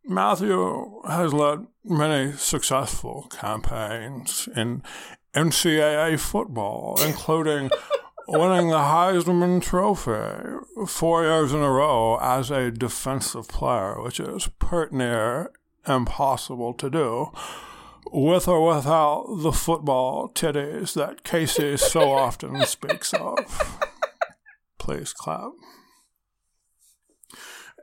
Matthew 0.05 1.01
has 1.09 1.33
led 1.33 1.61
many 1.83 2.33
successful 2.33 3.29
campaigns 3.31 4.51
in 4.55 4.83
NCAA 5.35 6.21
football, 6.21 7.01
including 7.07 7.71
winning 8.29 8.69
the 8.69 8.77
Heisman 8.77 9.63
Trophy 9.63 10.59
four 10.87 11.23
years 11.23 11.55
in 11.55 11.63
a 11.63 11.71
row 11.71 12.19
as 12.21 12.51
a 12.51 12.71
defensive 12.71 13.49
player, 13.49 13.99
which 14.03 14.21
is 14.21 14.47
pert 14.59 14.93
near 14.93 15.51
impossible 15.87 16.75
to 16.75 16.91
do 16.91 17.33
with 18.13 18.49
or 18.49 18.75
without 18.75 19.27
the 19.39 19.53
football 19.53 20.31
titties 20.35 20.95
that 20.95 21.25
Casey 21.25 21.77
so 21.77 22.13
often 22.13 22.65
speaks 22.67 23.13
of. 23.15 23.81
Please 24.79 25.13
clap. 25.13 25.53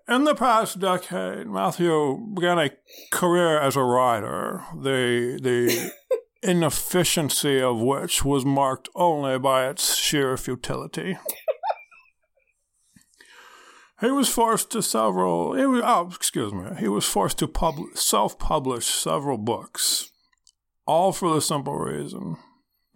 In 0.09 0.23
the 0.23 0.35
past 0.35 0.79
decade, 0.79 1.47
Matthew 1.47 2.27
began 2.33 2.59
a 2.59 2.71
career 3.11 3.59
as 3.59 3.75
a 3.75 3.83
writer, 3.83 4.63
the, 4.73 5.37
the 5.41 5.91
inefficiency 6.41 7.59
of 7.61 7.81
which 7.81 8.23
was 8.23 8.45
marked 8.45 8.87
only 8.95 9.37
by 9.37 9.67
its 9.67 9.95
sheer 9.95 10.37
futility. 10.37 11.17
He 13.99 14.11
was 14.11 14.29
forced 14.29 14.71
to 14.71 14.83
several. 14.83 15.53
He 15.53 15.65
was, 15.65 15.81
oh, 15.83 16.11
excuse 16.13 16.53
me. 16.53 16.69
He 16.79 16.87
was 16.87 17.05
forced 17.05 17.39
to 17.39 17.47
pub, 17.47 17.75
self-publish 17.95 18.85
several 18.85 19.39
books, 19.39 20.11
all 20.85 21.11
for 21.11 21.33
the 21.33 21.41
simple 21.41 21.77
reason 21.77 22.37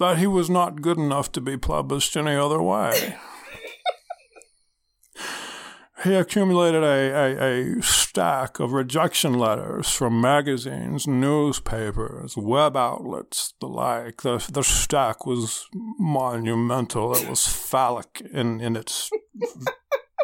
that 0.01 0.17
he 0.17 0.27
was 0.27 0.49
not 0.49 0.81
good 0.81 0.97
enough 0.97 1.31
to 1.31 1.39
be 1.39 1.57
published 1.57 2.17
any 2.17 2.35
other 2.35 2.61
way. 2.61 3.15
he 6.03 6.13
accumulated 6.15 6.83
a, 6.83 6.87
a, 6.87 7.77
a, 7.77 7.81
stack 7.83 8.59
of 8.59 8.73
rejection 8.73 9.35
letters 9.35 9.89
from 9.89 10.19
magazines, 10.19 11.07
newspapers, 11.07 12.35
web 12.35 12.75
outlets, 12.75 13.53
the 13.61 13.67
like. 13.67 14.23
The, 14.23 14.45
the 14.51 14.63
stack 14.63 15.25
was 15.25 15.65
monumental. 15.99 17.15
It 17.15 17.29
was 17.29 17.47
phallic 17.47 18.21
in, 18.33 18.59
in 18.59 18.75
its 18.75 19.09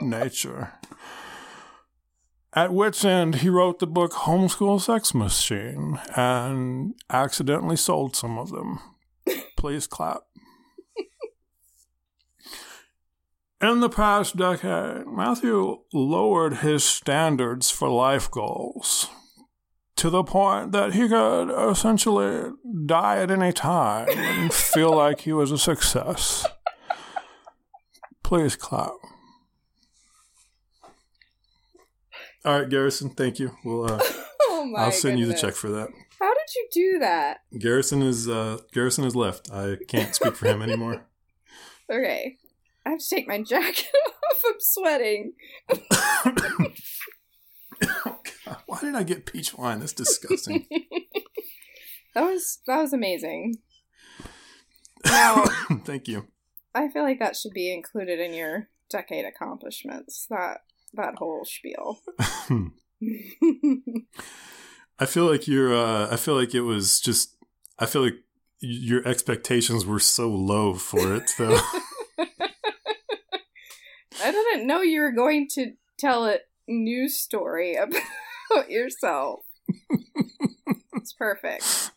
nature. 0.01 0.74
At 2.54 2.74
wit's 2.74 3.06
end, 3.06 3.36
he 3.36 3.50
wrote 3.50 3.80
the 3.80 3.88
book 3.88 4.12
Homeschool 4.13 4.82
Sex 4.82 5.13
Machine 5.13 6.00
and 6.16 6.94
accidentally 7.10 7.75
sold 7.75 8.16
some 8.16 8.38
of 8.38 8.50
them. 8.50 8.80
Please 9.58 9.86
clap. 9.86 10.22
In 13.60 13.80
the 13.80 13.89
past 13.89 14.38
decade, 14.38 15.08
Matthew 15.08 15.80
lowered 15.92 16.58
his 16.58 16.84
standards 16.84 17.72
for 17.72 17.89
life 17.89 18.30
goals 18.30 19.10
to 19.96 20.12
the 20.12 20.24
point 20.24 20.72
that 20.74 20.94
he 20.94 21.08
could 21.08 21.50
essentially 21.72 22.51
die 22.86 23.18
at 23.18 23.32
any 23.32 23.51
time 23.51 24.08
and 24.10 24.54
feel 24.54 24.96
like 24.96 25.22
he 25.22 25.34
was 25.34 25.51
a 25.51 25.58
success. 25.58 26.46
Please 28.24 28.56
clap. 28.56 28.92
All 32.48 32.62
right, 32.62 32.70
Garrison, 32.70 33.10
thank 33.10 33.39
you. 33.39 33.51
We'll 33.66 33.92
uh, 33.92 34.00
oh 34.44 34.74
I'll 34.77 34.89
send 34.94 35.18
goodness. 35.18 35.20
you 35.20 35.48
the 35.48 35.51
check 35.51 35.54
for 35.54 35.70
that. 35.72 35.89
How 36.18 36.34
did 36.34 36.56
you 36.56 36.68
do 36.72 37.00
that? 37.00 37.39
Garrison 37.60 38.01
is 38.01 38.30
uh, 38.30 38.60
Garrison 38.72 39.04
is 39.04 39.18
left. 39.18 39.51
I 39.51 39.75
can't 39.89 40.16
speak 40.16 40.38
for 40.38 40.48
him 40.48 40.62
anymore. 40.62 41.04
Okay. 41.89 42.36
I 42.86 42.89
have 42.89 43.00
to 43.00 43.08
take 43.10 43.30
my 43.30 43.42
jacket 43.42 43.88
off. 44.30 44.44
I'm 44.46 44.56
sweating. 44.60 45.34
oh, 45.70 46.34
God. 48.46 48.58
Why 48.66 48.80
did 48.82 48.94
I 48.94 49.04
get 49.04 49.25
peach 49.25 49.54
wine? 49.54 49.80
That's 49.80 49.94
disgusting. 49.94 50.66
that 52.13 52.24
was 52.24 52.60
that 52.68 52.82
was 52.82 52.92
amazing. 52.92 53.56
Now, 55.06 55.46
thank 55.86 56.10
you. 56.10 56.27
I 56.75 56.89
feel 56.89 57.04
like 57.04 57.20
that 57.20 57.38
should 57.38 57.54
be 57.54 57.74
included 57.74 58.20
in 58.20 58.34
your 58.34 58.68
decade 58.89 59.24
accomplishments. 59.24 60.27
That 60.30 60.58
that 60.94 61.15
whole 61.15 61.46
spiel. 61.46 62.00
I 65.00 65.06
feel 65.06 65.29
like 65.29 65.48
you're. 65.48 65.75
Uh, 65.75 66.12
I 66.12 66.15
feel 66.15 66.36
like 66.36 66.56
it 66.56 66.62
was 66.62 67.00
just. 67.00 67.36
I 67.79 67.86
feel 67.86 68.03
like 68.03 68.15
your 68.60 69.08
expectations 69.08 69.86
were 69.86 70.00
so 70.00 70.29
low 70.29 70.74
for 70.74 71.15
it, 71.15 71.32
though. 71.38 71.60
I 74.24 74.32
didn't 74.32 74.65
know 74.65 74.82
you 74.82 75.01
were 75.01 75.12
going 75.12 75.48
to 75.51 75.74
tell 76.00 76.25
a 76.25 76.39
news 76.67 77.17
story 77.20 77.75
about 77.75 78.70
yourself. 78.70 79.41
it's 80.94 81.13
perfect. 81.13 81.91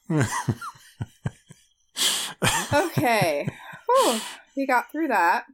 okay. 2.73 3.49
Whew, 3.87 4.20
we 4.56 4.66
got 4.66 4.92
through 4.92 5.09
that. 5.09 5.47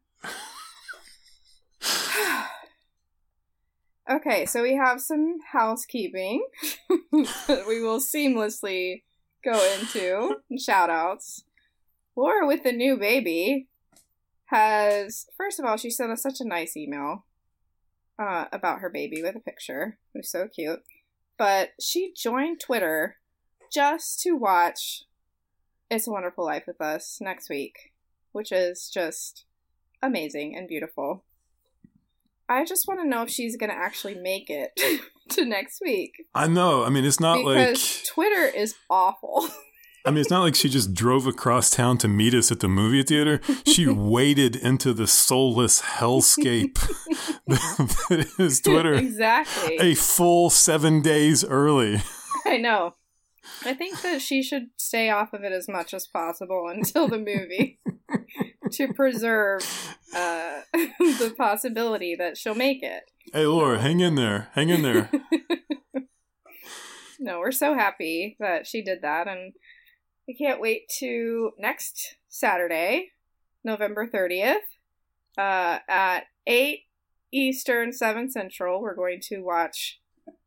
Okay, 4.09 4.47
so 4.47 4.63
we 4.63 4.77
have 4.77 5.01
some 5.01 5.39
housekeeping 5.53 6.47
that 6.89 7.65
we 7.67 7.83
will 7.83 7.99
seamlessly 7.99 9.03
go 9.45 9.53
into. 9.75 10.37
Shout 10.59 10.91
outs. 10.91 11.43
Laura 12.15 12.47
with 12.47 12.63
the 12.63 12.73
new 12.73 12.97
baby 12.97 13.67
has, 14.47 15.27
first 15.37 15.59
of 15.59 15.67
all, 15.67 15.77
she 15.77 15.91
sent 15.91 16.13
us 16.13 16.23
such 16.23 16.41
a 16.41 16.47
nice 16.47 16.77
email 16.77 17.25
uh, 18.17 18.45
about 18.53 18.79
her 18.79 18.89
baby 18.89 19.23
with 19.23 19.35
a 19.35 19.41
picture. 19.41 19.99
It 20.15 20.19
was 20.19 20.31
so 20.31 20.47
cute. 20.47 20.83
But 21.37 21.71
she 21.81 22.13
joined 22.17 22.61
Twitter 22.61 23.17
just 23.73 24.21
to 24.21 24.33
watch 24.33 25.03
It's 25.91 26.07
a 26.07 26.13
Wonderful 26.13 26.45
Life 26.45 26.65
with 26.69 26.81
us 26.81 27.19
next 27.21 27.51
week, 27.51 27.93
which 28.31 28.53
is 28.53 28.89
just 28.89 29.45
amazing 30.01 30.57
and 30.57 30.69
beautiful. 30.69 31.25
I 32.49 32.65
just 32.65 32.87
want 32.87 33.01
to 33.01 33.09
know 33.09 33.23
if 33.23 33.31
she's 33.31 33.57
going 33.57 33.71
to 33.71 33.77
actually 33.77 34.15
make 34.15 34.51
it 34.51 34.79
to 35.31 35.45
next 35.45 35.81
week. 35.83 36.13
I 36.35 36.47
know. 36.47 36.85
I 36.85 36.91
mean, 36.91 37.05
it's 37.05 37.21
not 37.21 37.39
because 37.39 38.03
like 38.05 38.07
Twitter 38.07 38.45
is 38.57 38.75
awful. 38.89 39.49
I 40.07 40.11
mean, 40.11 40.21
it's 40.21 40.31
not 40.31 40.43
like 40.43 40.55
she 40.55 40.69
just 40.69 40.95
drove 40.95 41.27
across 41.27 41.69
town 41.69 41.99
to 41.99 42.07
meet 42.07 42.33
us 42.33 42.53
at 42.53 42.61
the 42.61 42.69
movie 42.69 43.03
theater. 43.03 43.41
She 43.67 43.87
waded 43.89 44.55
into 44.55 44.93
the 44.93 45.09
soulless 45.09 45.83
hellscape 45.83 46.75
that 47.49 48.29
is 48.39 48.61
Twitter 48.61 48.95
exactly. 48.95 49.77
a 49.81 49.97
full 49.97 50.49
seven 50.49 51.03
days 51.03 51.45
early. 51.45 52.03
I 52.45 52.59
know. 52.59 52.95
I 53.65 53.75
think 53.75 54.01
that 54.03 54.23
she 54.23 54.45
should 54.45 54.69
stay 54.77 55.11
off 55.11 55.33
of 55.33 55.43
it 55.43 55.51
as 55.51 55.69
much 55.69 55.93
as 55.93 56.07
possible 56.07 56.69
until 56.69 57.09
the 57.09 57.19
movie 57.19 57.81
to 58.73 58.93
preserve 58.93 59.63
uh, 60.15 60.61
the 60.73 61.35
possibility 61.37 62.15
that 62.17 62.37
she'll 62.37 62.55
make 62.55 62.83
it. 62.83 63.05
Hey, 63.33 63.47
Laura, 63.47 63.81
hang 63.81 64.01
in 64.01 64.15
there. 64.15 64.49
Hang 64.53 64.69
in 64.69 64.83
there. 64.83 65.11
no, 67.19 67.41
we're 67.41 67.53
so 67.53 67.75
happy 67.75 68.37
that 68.39 68.67
she 68.67 68.83
did 68.83 69.03
that, 69.03 69.27
and 69.29 69.53
we 70.29 70.35
can't 70.35 70.61
wait 70.61 70.89
to 70.99 71.53
next 71.59 72.17
Saturday, 72.29 73.13
November 73.65 74.07
30th, 74.07 74.57
uh, 75.39 75.79
at 75.89 76.25
8 76.47 76.81
Eastern, 77.33 77.93
7 77.93 78.31
Central. 78.31 78.81
We're 78.81 78.95
going 78.95 79.21
to 79.29 79.41
watch 79.41 80.01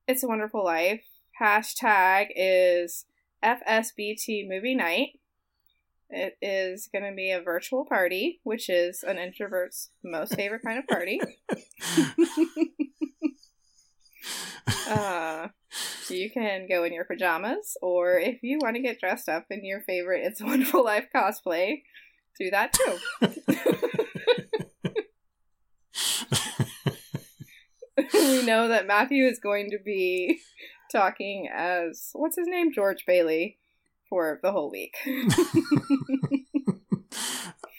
It's 0.08 0.24
a 0.24 0.28
Wonderful 0.28 0.64
Life. 0.64 1.04
Hashtag 1.42 2.28
is 2.36 3.06
FSBT 3.44 4.48
Movie 4.48 4.76
Night. 4.76 5.20
It 6.10 6.38
is 6.42 6.90
going 6.92 7.06
to 7.06 7.16
be 7.16 7.32
a 7.32 7.42
virtual 7.42 7.86
party, 7.86 8.40
which 8.44 8.68
is 8.68 9.04
an 9.04 9.20
introvert's 9.20 9.92
most 10.04 10.36
favorite 10.36 10.64
kind 10.66 10.80
of 10.80 10.88
party. 10.88 11.22
uh, 14.90 15.50
you 16.10 16.32
can 16.32 16.68
go 16.68 16.84
in 16.84 16.94
your 16.94 17.06
pajamas, 17.06 17.78
or 17.82 18.18
if 18.18 18.42
you 18.42 18.58
want 18.60 18.76
to 18.76 18.82
get 18.82 19.00
dressed 19.00 19.30
up 19.30 19.46
in 19.52 19.64
your 19.64 19.82
favorite 19.82 20.26
It's 20.26 20.42
a 20.42 20.46
Wonderful 20.46 20.84
Life 20.84 21.10
cosplay, 21.16 21.84
do 22.40 22.50
that 22.50 22.74
too. 22.74 22.98
we 28.14 28.46
know 28.46 28.68
that 28.68 28.88
Matthew 28.88 29.26
is 29.26 29.40
going 29.40 29.70
to 29.72 29.78
be 29.84 30.40
talking 30.92 31.48
as 31.54 32.10
what's 32.14 32.38
his 32.38 32.48
name, 32.48 32.74
George 32.74 33.06
Bailey, 33.06 33.60
for 34.10 34.40
the 34.42 34.52
whole 34.52 34.72
week. 34.72 34.96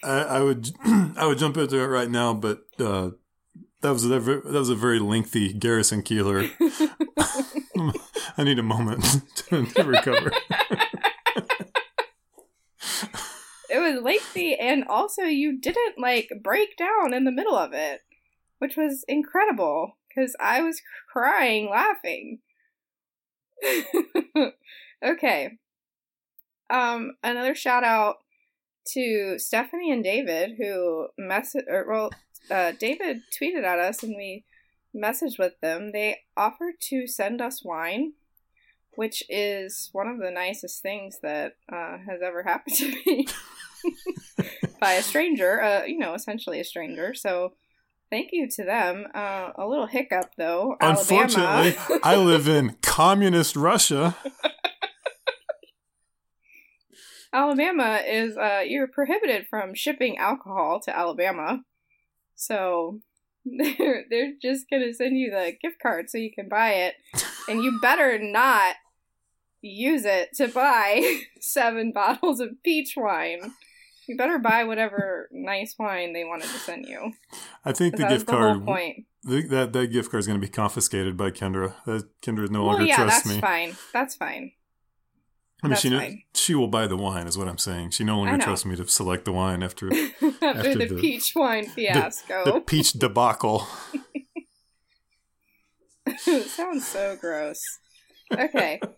I, 0.03 0.21
I, 0.23 0.41
would 0.41 0.71
I 1.17 1.27
would 1.27 1.39
jump 1.39 1.57
into 1.57 1.79
it 1.79 1.87
right 1.87 2.11
now, 2.11 2.33
but 2.33 2.63
uh, 2.79 3.11
that 3.83 3.93
was 3.93 4.05
a, 4.05 4.09
that 4.09 4.45
was 4.45 4.69
a 4.69 4.75
very 4.75 4.99
lengthy 4.99 5.53
Garrison 5.53 6.03
Keillor. 6.03 6.51
I 8.37 8.45
need 8.45 8.59
a 8.59 8.63
moment 8.63 9.05
to, 9.37 9.67
to 9.67 9.85
recover. 9.85 10.33
it 13.69 13.79
was 13.79 14.03
lengthy, 14.03 14.55
and 14.55 14.85
also 14.85 15.23
you 15.23 15.59
didn't 15.59 15.99
like 15.99 16.31
break 16.43 16.77
down 16.77 17.13
in 17.13 17.25
the 17.25 17.33
middle 17.33 17.57
of 17.57 17.73
it, 17.73 18.01
which 18.59 18.77
was 18.77 19.05
incredible 19.09 19.99
because 20.09 20.35
I 20.41 20.63
was 20.63 20.81
crying 21.13 21.69
laughing. 21.71 22.39
okay. 25.05 25.59
Um, 26.71 27.13
another 27.23 27.55
shout 27.55 27.85
out 27.85 28.17
to 28.89 29.39
Stephanie 29.39 29.91
and 29.91 30.03
David 30.03 30.57
who 30.59 31.09
messaged, 31.19 31.69
or 31.69 31.87
well, 31.89 32.11
uh, 32.51 32.73
David 32.79 33.23
tweeted 33.39 33.65
at 33.65 33.79
us 33.79 34.03
and 34.03 34.17
we 34.17 34.45
messaged 34.95 35.39
with 35.39 35.61
them. 35.61 35.93
They 35.93 36.21
offered 36.37 36.75
to 36.89 37.07
send 37.07 37.41
us 37.41 37.65
wine, 37.65 38.15
which 38.95 39.23
is 39.29 39.91
one 39.93 40.09
of 40.09 40.19
the 40.19 40.31
nicest 40.31 40.83
things 40.83 41.19
that 41.23 41.57
uh, 41.73 41.99
has 41.99 42.21
ever 42.25 42.43
happened 42.43 42.77
to 42.77 42.95
me 43.07 43.27
by 44.81 44.93
a 44.93 45.03
stranger. 45.03 45.61
Uh, 45.61 45.85
you 45.85 45.99
know, 45.99 46.15
essentially 46.15 46.61
a 46.61 46.65
stranger. 46.65 47.15
So 47.15 47.53
Thank 48.11 48.31
you 48.33 48.49
to 48.57 48.65
them. 48.65 49.07
Uh, 49.15 49.51
a 49.55 49.67
little 49.69 49.87
hiccup, 49.87 50.33
though. 50.37 50.77
Unfortunately, 50.81 51.77
I 52.03 52.17
live 52.17 52.49
in 52.49 52.77
communist 52.83 53.55
Russia. 53.55 54.17
Alabama 57.33 58.01
is 58.07 58.37
uh, 58.37 58.63
you're 58.67 58.89
prohibited 58.89 59.47
from 59.49 59.75
shipping 59.75 60.19
alcohol 60.19 60.81
to 60.81 60.97
Alabama, 60.97 61.63
so 62.35 63.01
they're 63.45 64.05
they're 64.11 64.33
just 64.41 64.67
gonna 64.71 64.93
send 64.93 65.17
you 65.17 65.31
the 65.31 65.53
gift 65.63 65.81
card 65.81 66.11
so 66.11 66.19
you 66.19 66.33
can 66.33 66.49
buy 66.49 66.73
it, 66.73 66.95
and 67.49 67.63
you 67.63 67.79
better 67.81 68.19
not 68.19 68.77
use 69.63 70.05
it 70.05 70.31
to 70.37 70.49
buy 70.49 71.21
seven 71.41 71.93
bottles 71.93 72.41
of 72.41 72.51
peach 72.65 72.95
wine. 72.97 73.53
You 74.09 74.17
better 74.17 74.41
buy 74.41 74.65
whatever 74.65 75.29
nice 75.31 75.77
wine 75.79 76.13
they 76.13 76.25
wanted 76.25 76.49
to 76.49 76.59
send 76.59 76.87
you. 76.87 77.13
I 77.65 77.73
think 77.73 77.97
the 77.97 78.09
gift 78.09 78.27
the 78.27 78.33
card. 78.33 78.65
point. 78.65 79.07
The, 79.23 79.47
that 79.49 79.73
that 79.73 79.87
gift 79.89 80.11
card 80.11 80.21
is 80.21 80.27
going 80.27 80.41
to 80.41 80.45
be 80.45 80.51
confiscated 80.51 81.17
by 81.17 81.31
Kendra. 81.31 81.75
That 81.85 82.09
Kendra 82.21 82.51
no 82.51 82.65
well, 82.65 82.73
longer 82.73 82.87
yeah, 82.87 82.97
trusts 82.97 83.23
that's 83.23 83.35
me. 83.37 83.41
fine. 83.41 83.77
That's 83.93 84.17
fine. 84.17 84.53
I 85.63 85.67
mean, 85.67 85.71
That's 85.71 85.83
she 85.83 86.25
she 86.35 86.55
will 86.55 86.69
buy 86.69 86.87
the 86.87 86.97
wine, 86.97 87.27
is 87.27 87.37
what 87.37 87.49
I'm 87.49 87.59
saying. 87.59 87.91
She 87.91 88.03
no 88.05 88.17
longer 88.19 88.39
trusts 88.39 88.65
me 88.65 88.77
to 88.77 88.87
select 88.89 89.25
the 89.27 89.33
wine 89.33 89.63
after 89.63 89.93
after, 89.93 90.35
After 90.45 90.75
the, 90.75 90.87
the- 90.87 90.95
peach 91.01 91.33
wine 91.37 91.67
fiasco. 91.67 92.45
the 92.45 92.61
peach 92.61 92.93
debacle. 92.93 93.67
Sounds 96.47 96.87
so 96.87 97.17
gross. 97.21 97.61
Okay. 98.33 98.81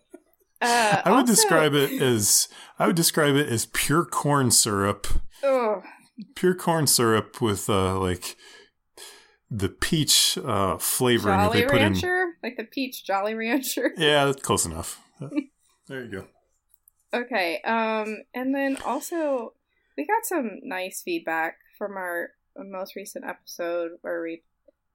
Uh, 0.64 1.02
I 1.04 1.10
would 1.10 1.16
also- 1.22 1.32
describe 1.32 1.74
it 1.74 2.00
as 2.00 2.46
I 2.78 2.86
would 2.86 2.94
describe 2.94 3.34
it 3.34 3.48
as 3.48 3.66
pure 3.66 4.04
corn 4.04 4.52
syrup, 4.52 5.08
Ugh. 5.42 5.82
pure 6.36 6.54
corn 6.54 6.86
syrup 6.86 7.40
with 7.42 7.68
uh, 7.68 7.98
like 7.98 8.36
the 9.50 9.68
peach 9.68 10.38
uh, 10.38 10.78
flavoring 10.78 11.36
that 11.36 11.46
Jolly 11.46 11.60
they 11.62 11.66
put 11.66 11.80
in. 11.80 12.34
Like 12.44 12.56
the 12.56 12.62
peach 12.62 13.04
Jolly 13.04 13.34
Rancher. 13.34 13.90
Yeah, 13.96 14.26
that's 14.26 14.40
close 14.40 14.64
enough. 14.64 15.00
there 15.88 16.04
you 16.04 16.12
go. 16.12 16.26
Okay. 17.14 17.60
Um, 17.62 18.22
and 18.34 18.54
then 18.54 18.78
also 18.84 19.54
we 19.96 20.06
got 20.06 20.24
some 20.24 20.60
nice 20.62 21.02
feedback 21.02 21.58
from 21.76 21.96
our 21.96 22.30
most 22.56 22.96
recent 22.96 23.24
episode 23.24 23.92
where 24.00 24.22
we 24.22 24.42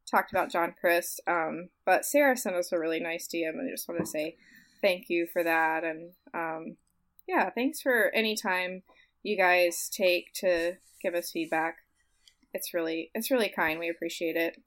talked 0.10 0.32
about 0.32 0.52
John 0.52 0.74
Crist. 0.80 1.22
Um, 1.28 1.70
but 1.86 2.06
Sarah 2.06 2.38
sent 2.38 2.56
us 2.56 2.72
a 2.72 2.80
really 2.80 3.00
nice 3.00 3.28
DM, 3.28 3.50
and 3.50 3.68
I 3.68 3.72
just 3.72 3.88
want 3.88 4.00
to 4.02 4.08
say 4.08 4.38
thank 4.82 5.10
you 5.10 5.28
for 5.32 5.44
that. 5.44 5.84
And 5.84 6.12
um, 6.34 6.78
yeah, 7.28 7.50
thanks 7.50 7.82
for 7.82 8.12
any 8.14 8.36
time 8.36 8.84
you 9.24 9.38
guys 9.38 9.90
take 9.92 10.34
to 10.36 10.78
give 11.02 11.14
us 11.14 11.32
feedback. 11.32 11.78
It's 12.54 12.74
really 12.74 13.12
it's 13.14 13.30
really 13.30 13.50
kind. 13.50 13.80
We 13.80 13.90
appreciate 13.90 14.36
it. 14.36 14.62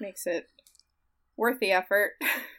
Makes 0.00 0.26
it 0.26 0.48
worth 1.36 1.58
the 1.60 1.72
effort 1.72 2.12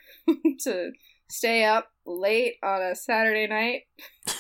to 0.62 0.92
stay 1.30 1.66
up 1.66 1.90
late 2.06 2.56
on 2.64 2.82
a 2.82 2.96
Saturday 2.96 3.48
night. 3.48 3.84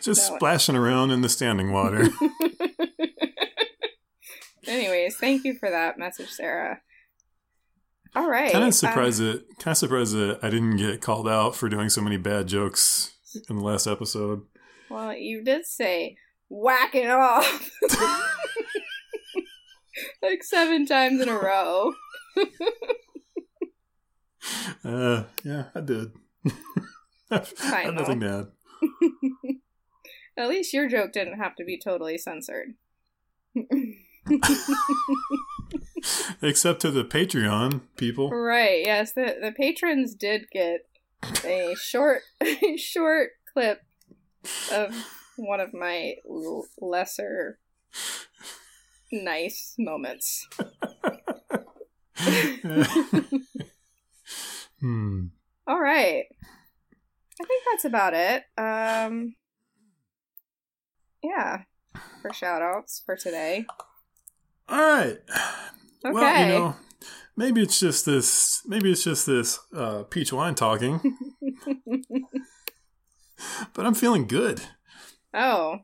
Just 0.00 0.30
No. 0.30 0.36
splashing 0.36 0.76
around 0.76 1.10
in 1.10 1.22
the 1.22 1.28
standing 1.28 1.72
water. 1.72 2.08
Anyways, 4.66 5.16
thank 5.16 5.44
you 5.44 5.54
for 5.54 5.70
that 5.70 5.98
message, 5.98 6.30
Sarah. 6.30 6.80
All 8.14 8.28
right. 8.28 8.52
kind 8.52 8.64
um, 8.64 8.68
of 8.68 8.74
surprised 8.74 9.20
that 9.20 9.44
kind 9.58 9.72
of 9.72 9.78
surprised 9.78 10.14
that 10.14 10.40
I 10.42 10.50
didn't 10.50 10.76
get 10.76 11.00
called 11.00 11.28
out 11.28 11.54
for 11.54 11.68
doing 11.68 11.88
so 11.88 12.00
many 12.00 12.16
bad 12.16 12.48
jokes 12.48 13.14
in 13.48 13.56
the 13.56 13.62
last 13.62 13.86
episode. 13.86 14.42
well, 14.90 15.14
you 15.14 15.42
did 15.42 15.66
say 15.66 16.16
whack 16.48 16.94
it 16.94 17.10
off 17.10 17.70
like 20.22 20.42
seven 20.42 20.86
times 20.86 21.20
in 21.20 21.28
a 21.28 21.38
row. 21.38 21.92
Uh, 24.84 25.24
yeah, 25.44 25.64
I 25.74 25.80
did. 25.80 26.12
I 27.30 27.44
have 27.82 27.94
nothing 27.94 28.20
to 28.20 28.28
add. 28.28 28.46
At 30.38 30.48
least 30.48 30.72
your 30.72 30.88
joke 30.88 31.12
didn't 31.12 31.38
have 31.38 31.56
to 31.56 31.64
be 31.64 31.78
totally 31.78 32.16
censored. 32.16 32.74
Except 36.42 36.80
to 36.80 36.90
the 36.90 37.04
Patreon 37.04 37.80
people. 37.96 38.30
Right. 38.30 38.84
Yes, 38.84 39.12
the 39.12 39.36
the 39.40 39.52
patrons 39.52 40.14
did 40.14 40.46
get 40.52 40.82
a 41.44 41.74
short 41.76 42.22
short 42.76 43.30
clip 43.52 43.82
of 44.72 44.94
one 45.36 45.60
of 45.60 45.74
my 45.74 46.14
l- 46.28 46.66
lesser 46.80 47.58
nice 49.10 49.74
moments. 49.78 50.46
Hmm. 54.80 55.26
All 55.66 55.80
right. 55.80 56.24
I 57.40 57.44
think 57.44 57.62
that's 57.70 57.84
about 57.84 58.14
it. 58.14 58.44
Um 58.56 59.34
yeah, 61.22 61.62
for 62.22 62.32
shout 62.32 62.62
outs 62.62 63.02
for 63.04 63.16
today. 63.16 63.66
All 64.68 64.78
right. 64.78 65.18
Okay. 66.04 66.12
Well, 66.12 66.40
you 66.40 66.48
know, 66.48 66.76
maybe 67.36 67.62
it's 67.62 67.80
just 67.80 68.06
this. 68.06 68.62
Maybe 68.66 68.92
it's 68.92 69.02
just 69.02 69.26
this 69.26 69.58
uh, 69.74 70.04
peach 70.04 70.32
wine 70.32 70.54
talking. 70.54 71.00
but 73.72 73.86
I'm 73.86 73.94
feeling 73.94 74.26
good. 74.26 74.60
oh, 75.34 75.78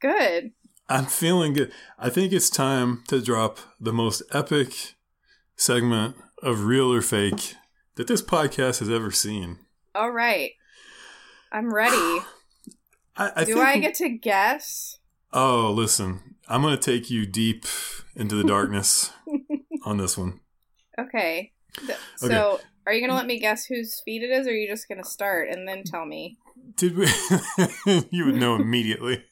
good. 0.00 0.52
I'm 0.88 1.06
feeling 1.06 1.52
good. 1.54 1.72
I 1.98 2.10
think 2.10 2.32
it's 2.32 2.50
time 2.50 3.02
to 3.08 3.20
drop 3.20 3.58
the 3.80 3.92
most 3.92 4.22
epic 4.32 4.94
segment 5.56 6.16
of 6.42 6.64
real 6.64 6.92
or 6.92 7.02
fake 7.02 7.54
that 7.96 8.06
this 8.06 8.22
podcast 8.22 8.78
has 8.80 8.90
ever 8.90 9.10
seen. 9.10 9.58
All 9.94 10.10
right. 10.10 10.52
I'm 11.50 11.72
ready. 11.72 11.96
I, 13.16 13.30
I 13.36 13.44
Do 13.44 13.60
I 13.60 13.78
get 13.78 13.94
to 13.96 14.08
guess? 14.08 14.98
Oh, 15.32 15.70
listen. 15.70 16.36
I'm 16.48 16.62
going 16.62 16.76
to 16.76 16.80
take 16.80 17.10
you 17.10 17.26
deep 17.26 17.66
into 18.16 18.34
the 18.34 18.44
darkness 18.44 19.12
on 19.84 19.98
this 19.98 20.16
one. 20.16 20.40
Okay. 20.98 21.52
Th- 21.86 21.98
So, 22.16 22.60
are 22.86 22.92
you 22.92 23.00
going 23.00 23.10
to 23.10 23.16
let 23.16 23.26
me 23.26 23.38
guess 23.38 23.66
whose 23.66 24.00
feet 24.04 24.22
it 24.22 24.30
is, 24.30 24.46
or 24.46 24.50
are 24.50 24.54
you 24.54 24.68
just 24.68 24.88
going 24.88 25.02
to 25.02 25.08
start 25.08 25.48
and 25.50 25.68
then 25.68 25.84
tell 25.84 26.04
me? 26.06 26.38
Did 26.76 26.96
we? 26.96 27.06
you 28.10 28.24
would 28.26 28.36
know 28.36 28.54
immediately. 28.56 29.24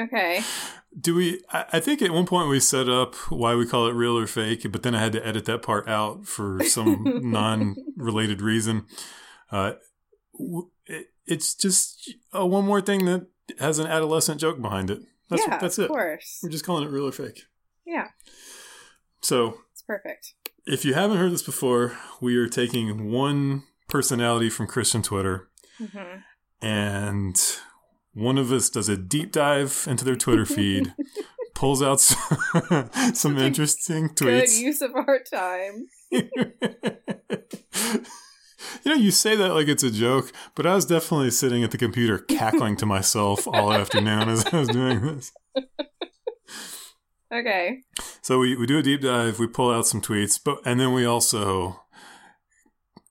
Okay. 0.00 0.42
Do 0.98 1.14
we? 1.14 1.40
I, 1.52 1.78
think 1.78 2.02
at 2.02 2.10
one 2.10 2.26
point 2.26 2.48
we 2.48 2.58
set 2.58 2.88
up 2.88 3.14
why 3.30 3.54
we 3.54 3.64
call 3.66 3.86
it 3.86 3.92
real 3.94 4.18
or 4.18 4.26
fake, 4.26 4.66
but 4.72 4.82
then 4.82 4.94
I 4.94 5.00
had 5.00 5.12
to 5.12 5.24
edit 5.26 5.44
that 5.44 5.62
part 5.62 5.88
out 5.88 6.26
for 6.26 6.64
some 6.64 7.04
non-related 7.30 8.40
reason. 8.42 8.86
Uh, 9.52 9.74
it, 10.86 11.06
it's 11.26 11.54
just 11.54 12.12
uh, 12.36 12.44
one 12.44 12.64
more 12.64 12.80
thing 12.80 13.04
that 13.04 13.26
has 13.60 13.78
an 13.78 13.86
adolescent 13.86 14.40
joke 14.40 14.60
behind 14.60 14.90
it. 14.90 15.02
That's 15.28 15.46
yeah, 15.46 15.58
that's 15.58 15.78
of 15.78 15.84
it. 15.84 15.88
course. 15.88 16.40
We're 16.42 16.48
just 16.50 16.64
calling 16.64 16.84
it 16.84 16.90
real 16.90 17.06
or 17.06 17.12
fake. 17.12 17.42
Yeah, 17.86 18.08
So 19.20 19.58
it's 19.72 19.82
perfect. 19.82 20.34
if 20.66 20.84
you 20.84 20.94
haven't 20.94 21.16
heard 21.18 21.32
this 21.32 21.42
before, 21.42 21.96
we 22.20 22.36
are 22.36 22.48
taking 22.48 23.10
one 23.10 23.64
personality 23.88 24.48
from 24.50 24.66
Christian 24.66 25.02
Twitter 25.02 25.48
hmm 25.78 26.16
and 26.62 27.40
one 28.12 28.38
of 28.38 28.52
us 28.52 28.70
does 28.70 28.88
a 28.88 28.96
deep 28.96 29.32
dive 29.32 29.84
into 29.88 30.04
their 30.04 30.16
Twitter 30.16 30.44
feed, 30.44 30.94
pulls 31.54 31.82
out 31.82 32.00
some, 32.00 32.90
some 33.14 33.38
interesting 33.38 34.08
Good 34.08 34.16
tweets. 34.16 34.56
Good 34.56 34.60
use 34.60 34.82
of 34.82 34.94
our 34.94 35.18
time. 35.20 35.86
you 36.10 36.30
know, 38.84 38.94
you 38.94 39.10
say 39.10 39.36
that 39.36 39.54
like 39.54 39.68
it's 39.68 39.82
a 39.82 39.90
joke, 39.90 40.32
but 40.54 40.66
I 40.66 40.74
was 40.74 40.86
definitely 40.86 41.30
sitting 41.30 41.62
at 41.62 41.70
the 41.70 41.78
computer 41.78 42.18
cackling 42.18 42.76
to 42.76 42.86
myself 42.86 43.46
all 43.46 43.72
afternoon 43.72 44.28
as 44.28 44.46
I 44.46 44.58
was 44.58 44.68
doing 44.68 45.00
this. 45.02 45.32
Okay. 47.32 47.82
So 48.22 48.38
we, 48.38 48.56
we 48.56 48.66
do 48.66 48.78
a 48.78 48.82
deep 48.82 49.02
dive, 49.02 49.38
we 49.38 49.46
pull 49.46 49.70
out 49.70 49.86
some 49.86 50.00
tweets, 50.00 50.40
but 50.42 50.58
and 50.64 50.80
then 50.80 50.92
we 50.92 51.04
also 51.04 51.84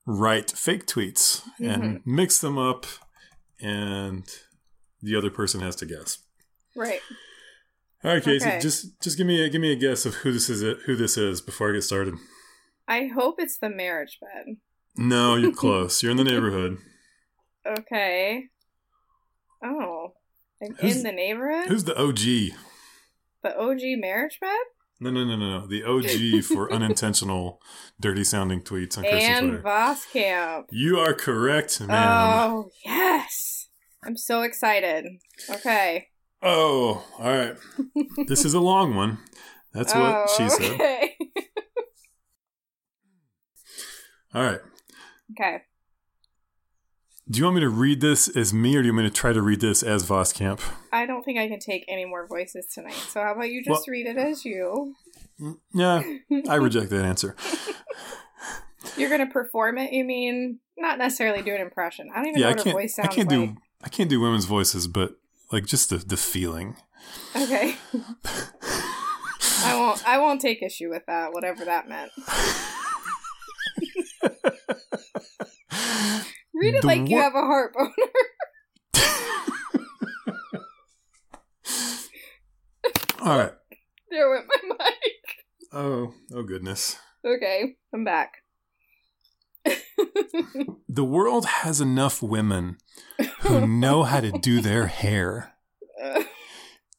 write 0.05 0.51
fake 0.51 0.85
tweets 0.85 1.43
and 1.59 1.83
mm-hmm. 1.83 2.15
mix 2.15 2.39
them 2.39 2.57
up, 2.57 2.85
and 3.61 4.27
the 5.01 5.15
other 5.15 5.29
person 5.29 5.61
has 5.61 5.75
to 5.77 5.85
guess. 5.85 6.19
Right. 6.75 7.01
All 8.03 8.13
right, 8.13 8.23
Casey, 8.23 8.45
Okay. 8.47 8.59
just 8.59 9.01
just 9.01 9.17
give 9.17 9.27
me 9.27 9.43
a 9.43 9.49
give 9.49 9.59
me 9.61 9.71
a 9.73 9.75
guess 9.75 10.05
of 10.05 10.15
who 10.15 10.31
this 10.31 10.49
is 10.49 10.61
who 10.85 10.95
this 10.95 11.17
is 11.17 11.41
before 11.41 11.69
I 11.69 11.73
get 11.73 11.83
started. 11.83 12.15
I 12.87 13.07
hope 13.13 13.35
it's 13.39 13.57
the 13.57 13.69
marriage 13.69 14.17
bed. 14.21 14.55
No, 14.95 15.35
you're 15.35 15.51
close. 15.63 16.01
You're 16.01 16.11
in 16.11 16.17
the 16.17 16.23
neighborhood. 16.23 16.77
Okay. 17.67 18.45
Oh. 19.63 20.13
I'm 20.61 20.75
Who's- 20.75 20.97
in 20.97 21.03
the 21.03 21.11
neighborhood? 21.11 21.67
Who's 21.69 21.83
the 21.85 21.97
OG? 21.97 22.53
the 23.43 23.57
OG 23.57 23.81
marriage 23.99 24.39
bed? 24.41 24.57
No, 25.01 25.09
no, 25.11 25.23
no, 25.23 25.37
no, 25.37 25.59
no. 25.61 25.67
The 25.67 25.83
OG 25.85 26.43
for 26.53 26.71
unintentional, 26.73 27.61
dirty 27.99 28.25
sounding 28.25 28.61
tweets 28.61 28.97
on 28.97 29.03
Christian 29.05 29.21
And 29.31 29.47
Twitter. 29.51 29.63
Voskamp. 29.63 30.65
You 30.71 30.99
are 30.99 31.13
correct, 31.13 31.79
ma'am. 31.79 31.89
Oh, 32.51 32.69
yes. 32.83 33.58
I'm 34.03 34.17
so 34.17 34.41
excited. 34.43 35.05
Okay. 35.49 36.07
Oh, 36.41 37.05
all 37.19 37.25
right. 37.37 37.57
this 38.27 38.45
is 38.45 38.53
a 38.53 38.59
long 38.61 38.95
one. 38.95 39.17
That's 39.73 39.93
what 39.93 40.15
oh, 40.15 40.25
she 40.37 40.49
said. 40.49 40.71
Okay. 40.71 41.17
All 44.33 44.43
right. 44.43 44.59
okay. 45.31 45.63
Do 47.29 47.39
you 47.39 47.45
want 47.45 47.55
me 47.55 47.61
to 47.61 47.69
read 47.69 47.99
this 48.01 48.27
as 48.35 48.53
me, 48.53 48.75
or 48.75 48.81
do 48.81 48.87
you 48.87 48.93
want 48.93 49.03
me 49.05 49.09
to 49.09 49.15
try 49.15 49.33
to 49.33 49.41
read 49.41 49.59
this 49.59 49.81
as 49.83 50.03
Voskamp? 50.07 50.61
I 50.91 51.05
don't 51.05 51.23
think 51.23 51.37
I 51.39 51.47
can 51.47 51.59
take 51.59 51.83
any 51.87 52.05
more 52.05 52.27
voices 52.27 52.67
tonight. 52.73 52.93
So 52.93 53.21
how 53.21 53.33
about 53.33 53.49
you 53.49 53.63
just 53.63 53.87
read 53.87 54.05
it 54.07 54.17
as 54.17 54.45
you? 54.45 54.95
Mm, 55.39 55.57
yeah, 55.73 56.03
I 56.47 56.55
reject 56.55 56.89
that 56.91 57.03
answer. 57.05 57.35
You're 58.97 59.09
gonna 59.09 59.29
perform 59.29 59.77
it, 59.77 59.93
you 59.93 60.03
mean? 60.03 60.59
Not 60.77 60.97
necessarily 60.97 61.41
do 61.43 61.53
an 61.53 61.61
impression. 61.61 62.09
I 62.13 62.17
don't 62.17 62.27
even 62.29 62.41
Yeah, 62.41 62.49
know 62.49 62.55
what 62.55 62.63
can't. 62.63 62.75
voice 62.75 62.97
I 62.97 63.03
sounds 63.03 63.15
can't 63.15 63.29
like. 63.29 63.37
do. 63.37 63.57
I 63.81 63.89
can't 63.89 64.09
do 64.09 64.19
women's 64.19 64.45
voices, 64.45 64.87
but 64.87 65.15
like 65.51 65.65
just 65.65 65.89
the 65.89 65.97
the 65.97 66.17
feeling. 66.17 66.75
Okay. 67.35 67.75
I 69.63 69.75
won't 69.75 70.07
I 70.07 70.17
won't 70.17 70.41
take 70.41 70.61
issue 70.61 70.89
with 70.89 71.05
that, 71.07 71.33
whatever 71.33 71.65
that 71.65 71.87
meant. 71.87 72.11
Read 76.53 76.75
it 76.75 76.81
The 76.81 76.87
like 76.87 77.07
you 77.07 77.17
have 77.17 77.35
a 77.35 77.41
heart 77.41 77.73
boner. 77.73 77.93
All 83.21 83.37
right. 83.37 83.53
there 84.09 84.29
went 84.29 84.45
my 84.47 84.75
mic. 84.79 85.45
Oh, 85.73 86.13
oh 86.33 86.43
goodness. 86.43 86.97
Okay, 87.25 87.75
I'm 87.93 88.03
back. 88.03 88.43
The 90.87 91.03
world 91.03 91.45
has 91.45 91.79
enough 91.79 92.21
women 92.21 92.77
who 93.41 93.67
know 93.67 94.03
how 94.03 94.19
to 94.19 94.31
do 94.31 94.61
their 94.61 94.87
hair. 94.87 95.53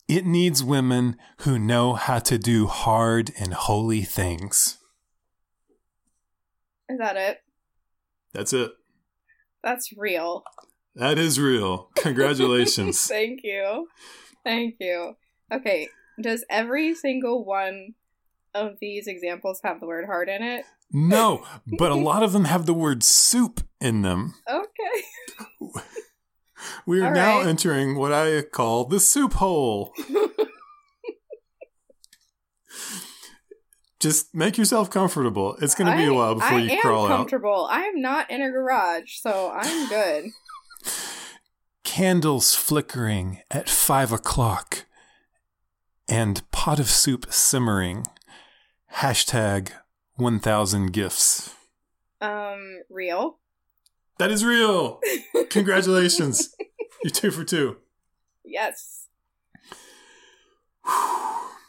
It 0.08 0.24
needs 0.26 0.64
women 0.64 1.16
who 1.40 1.58
know 1.58 1.94
how 1.94 2.18
to 2.20 2.38
do 2.38 2.66
hard 2.66 3.30
and 3.38 3.54
holy 3.54 4.02
things. 4.02 4.78
is 6.88 6.98
that 6.98 7.16
it? 7.16 7.38
That's 8.32 8.52
it. 8.52 8.72
That's 9.62 9.92
real. 9.96 10.42
That 10.96 11.18
is 11.18 11.38
real. 11.38 11.90
Congratulations. 11.96 13.06
Thank 13.06 13.40
you. 13.44 13.86
Thank 14.44 14.76
you. 14.80 15.14
Okay, 15.52 15.88
does 16.20 16.44
every 16.50 16.94
single 16.94 17.44
one 17.44 17.94
of 18.54 18.78
these 18.80 19.06
examples 19.06 19.60
have 19.62 19.78
the 19.80 19.86
word 19.86 20.06
heart 20.06 20.28
in 20.28 20.42
it? 20.42 20.64
No, 20.92 21.44
but 21.78 21.90
a 21.92 21.96
lot 21.96 22.22
of 22.22 22.32
them 22.32 22.44
have 22.46 22.66
the 22.66 22.74
word 22.74 23.02
soup 23.02 23.60
in 23.80 24.02
them. 24.02 24.34
Okay. 24.48 25.04
We 26.86 27.00
are 27.00 27.06
All 27.08 27.12
now 27.14 27.38
right. 27.38 27.46
entering 27.48 27.96
what 27.96 28.12
I 28.12 28.42
call 28.42 28.84
the 28.84 29.00
soup 29.00 29.34
hole. 29.34 29.92
Just 33.98 34.34
make 34.34 34.56
yourself 34.56 34.88
comfortable. 34.90 35.56
It's 35.60 35.74
going 35.74 35.90
to 35.90 35.96
be 35.96 36.04
a 36.04 36.12
I- 36.12 36.16
while 36.16 36.34
before 36.34 36.58
I 36.58 36.60
you 36.60 36.70
am 36.70 36.78
crawl 36.80 37.04
out. 37.06 37.08
comfortable. 37.16 37.68
I 37.70 37.82
am 37.82 38.00
not 38.00 38.30
in 38.30 38.40
a 38.40 38.50
garage, 38.50 39.16
so 39.18 39.52
I'm 39.54 39.88
good. 39.88 40.30
Candles 41.84 42.54
flickering 42.54 43.40
at 43.50 43.68
five 43.68 44.12
o'clock 44.12 44.86
and 46.08 46.48
pot 46.50 46.78
of 46.80 46.88
soup 46.88 47.26
simmering. 47.30 48.06
Hashtag 48.96 49.72
1000 50.20 50.92
gifts. 50.92 51.54
Um, 52.20 52.80
real. 52.90 53.38
That 54.18 54.30
is 54.30 54.44
real. 54.44 55.00
Congratulations. 55.50 56.54
You're 57.02 57.10
two 57.10 57.30
for 57.30 57.44
two. 57.44 57.78
Yes. 58.44 59.06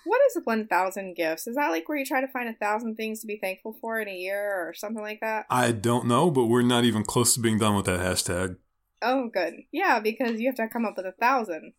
What 0.03 0.19
is 0.27 0.37
1,000 0.43 1.15
gifts? 1.15 1.47
Is 1.47 1.55
that 1.55 1.69
like 1.69 1.87
where 1.87 1.97
you 1.97 2.05
try 2.05 2.21
to 2.21 2.27
find 2.27 2.49
a 2.49 2.53
thousand 2.53 2.95
things 2.95 3.21
to 3.21 3.27
be 3.27 3.37
thankful 3.37 3.77
for 3.79 3.99
in 3.99 4.09
a 4.09 4.15
year 4.15 4.67
or 4.67 4.73
something 4.73 5.01
like 5.01 5.19
that? 5.21 5.45
I 5.49 5.71
don't 5.71 6.07
know, 6.07 6.29
but 6.29 6.47
we're 6.47 6.63
not 6.63 6.83
even 6.83 7.03
close 7.03 7.33
to 7.35 7.39
being 7.39 7.59
done 7.59 7.75
with 7.75 7.85
that 7.85 7.99
hashtag. 7.99 8.57
Oh, 9.01 9.29
good. 9.33 9.53
Yeah, 9.71 9.99
because 9.99 10.39
you 10.41 10.47
have 10.47 10.55
to 10.55 10.67
come 10.67 10.85
up 10.85 10.95
with 10.97 11.05
a 11.05 11.13
thousand. 11.13 11.73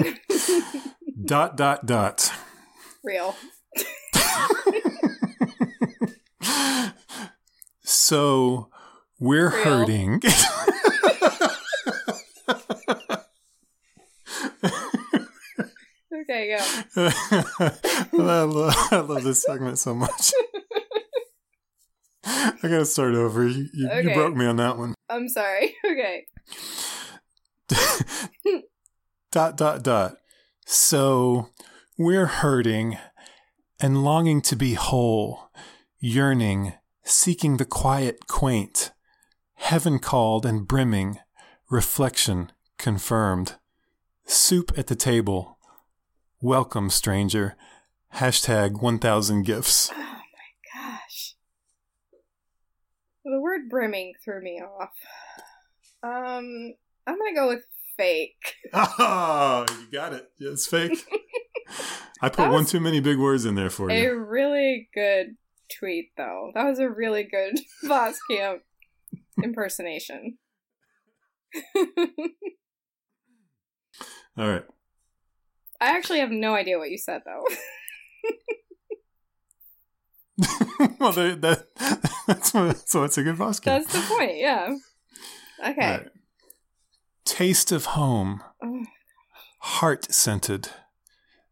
Dot, 1.24 1.56
dot, 1.56 1.86
dot. 1.86 2.32
Real. 3.02 3.34
So 7.82 8.70
we're 9.18 9.50
Real. 9.50 9.64
hurting. 9.64 10.22
Okay, 16.24 16.56
go. 16.56 16.64
I, 16.96 18.12
love, 18.12 18.74
I 18.90 19.00
love 19.00 19.24
this 19.24 19.42
segment 19.42 19.78
so 19.78 19.94
much. 19.94 20.32
I 22.24 22.52
gotta 22.62 22.86
start 22.86 23.14
over. 23.14 23.46
You, 23.46 23.68
you, 23.74 23.90
you 24.02 24.14
broke 24.14 24.34
me 24.34 24.46
on 24.46 24.56
that 24.56 24.78
one. 24.78 24.94
I'm 25.08 25.28
sorry. 25.28 25.74
Okay. 25.84 26.24
dot 29.32 29.56
dot 29.56 29.82
dot. 29.82 30.16
So 30.66 31.48
we're 31.98 32.26
hurting 32.26 32.96
and 33.80 34.02
longing 34.04 34.40
to 34.42 34.56
be 34.56 34.74
whole, 34.74 35.50
yearning, 36.04 36.74
seeking 37.02 37.56
the 37.56 37.64
quiet, 37.64 38.26
quaint, 38.26 38.92
heaven 39.54 39.98
called 39.98 40.44
and 40.44 40.68
brimming, 40.68 41.18
reflection 41.70 42.52
confirmed. 42.76 43.54
Soup 44.26 44.70
at 44.76 44.88
the 44.88 44.96
table. 44.96 45.58
Welcome, 46.42 46.90
stranger. 46.90 47.56
Hashtag 48.16 48.82
1000 48.82 49.44
gifts. 49.44 49.90
Oh 49.94 49.96
my 49.96 50.20
gosh. 50.74 51.36
The 53.24 53.40
word 53.40 53.70
brimming 53.70 54.12
threw 54.22 54.42
me 54.42 54.60
off. 54.60 54.90
Um, 56.02 56.74
I'm 57.06 57.18
gonna 57.18 57.34
go 57.34 57.48
with 57.48 57.64
fake. 57.96 58.56
Oh, 58.74 59.64
you 59.80 59.86
got 59.90 60.12
it. 60.12 60.30
It's 60.38 60.66
fake. 60.66 61.02
I 62.20 62.28
put 62.28 62.50
one 62.50 62.66
too 62.66 62.80
many 62.80 63.00
big 63.00 63.18
words 63.18 63.46
in 63.46 63.54
there 63.54 63.70
for 63.70 63.90
you. 63.90 64.10
A 64.10 64.14
really 64.14 64.90
good 64.94 65.36
tweet, 65.78 66.10
though. 66.16 66.50
That 66.54 66.64
was 66.64 66.78
a 66.78 66.88
really 66.88 67.24
good 67.24 67.58
boss 67.88 68.18
camp 68.30 68.62
impersonation. 69.42 70.38
All 74.36 74.48
right. 74.48 74.64
I 75.80 75.96
actually 75.96 76.20
have 76.20 76.30
no 76.30 76.54
idea 76.54 76.78
what 76.78 76.90
you 76.90 76.98
said, 76.98 77.22
though. 77.24 77.44
well, 80.98 81.12
that, 81.12 81.66
that's 82.26 82.54
what, 82.54 82.88
so 82.88 83.04
it's 83.04 83.18
a 83.18 83.22
good 83.22 83.38
boss 83.38 83.60
game. 83.60 83.74
That's 83.74 83.92
the 83.92 84.14
point, 84.14 84.36
yeah. 84.36 84.74
Okay. 85.64 85.90
Right. 85.90 86.08
Taste 87.24 87.72
of 87.72 87.86
home, 87.86 88.42
Oh, 88.62 88.84
heart 89.58 90.12
scented, 90.12 90.68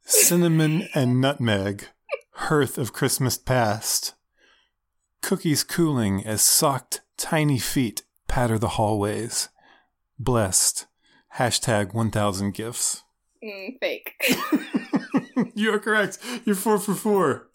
cinnamon 0.04 0.88
and 0.94 1.20
nutmeg, 1.20 1.88
hearth 2.32 2.78
of 2.78 2.92
Christmas 2.92 3.38
past, 3.38 4.14
cookies 5.20 5.62
cooling 5.64 6.24
as 6.26 6.42
socked 6.42 7.00
tiny 7.16 7.58
feet 7.58 8.02
patter 8.28 8.58
the 8.58 8.68
hallways. 8.70 9.48
Blessed. 10.18 10.86
Hashtag 11.36 11.94
1000 11.94 12.52
gifts. 12.52 13.02
mm, 13.42 13.78
fake. 13.80 14.14
you 15.54 15.72
are 15.72 15.78
correct. 15.78 16.18
You're 16.44 16.56
four 16.56 16.78
for 16.78 16.94
four. 16.94 17.48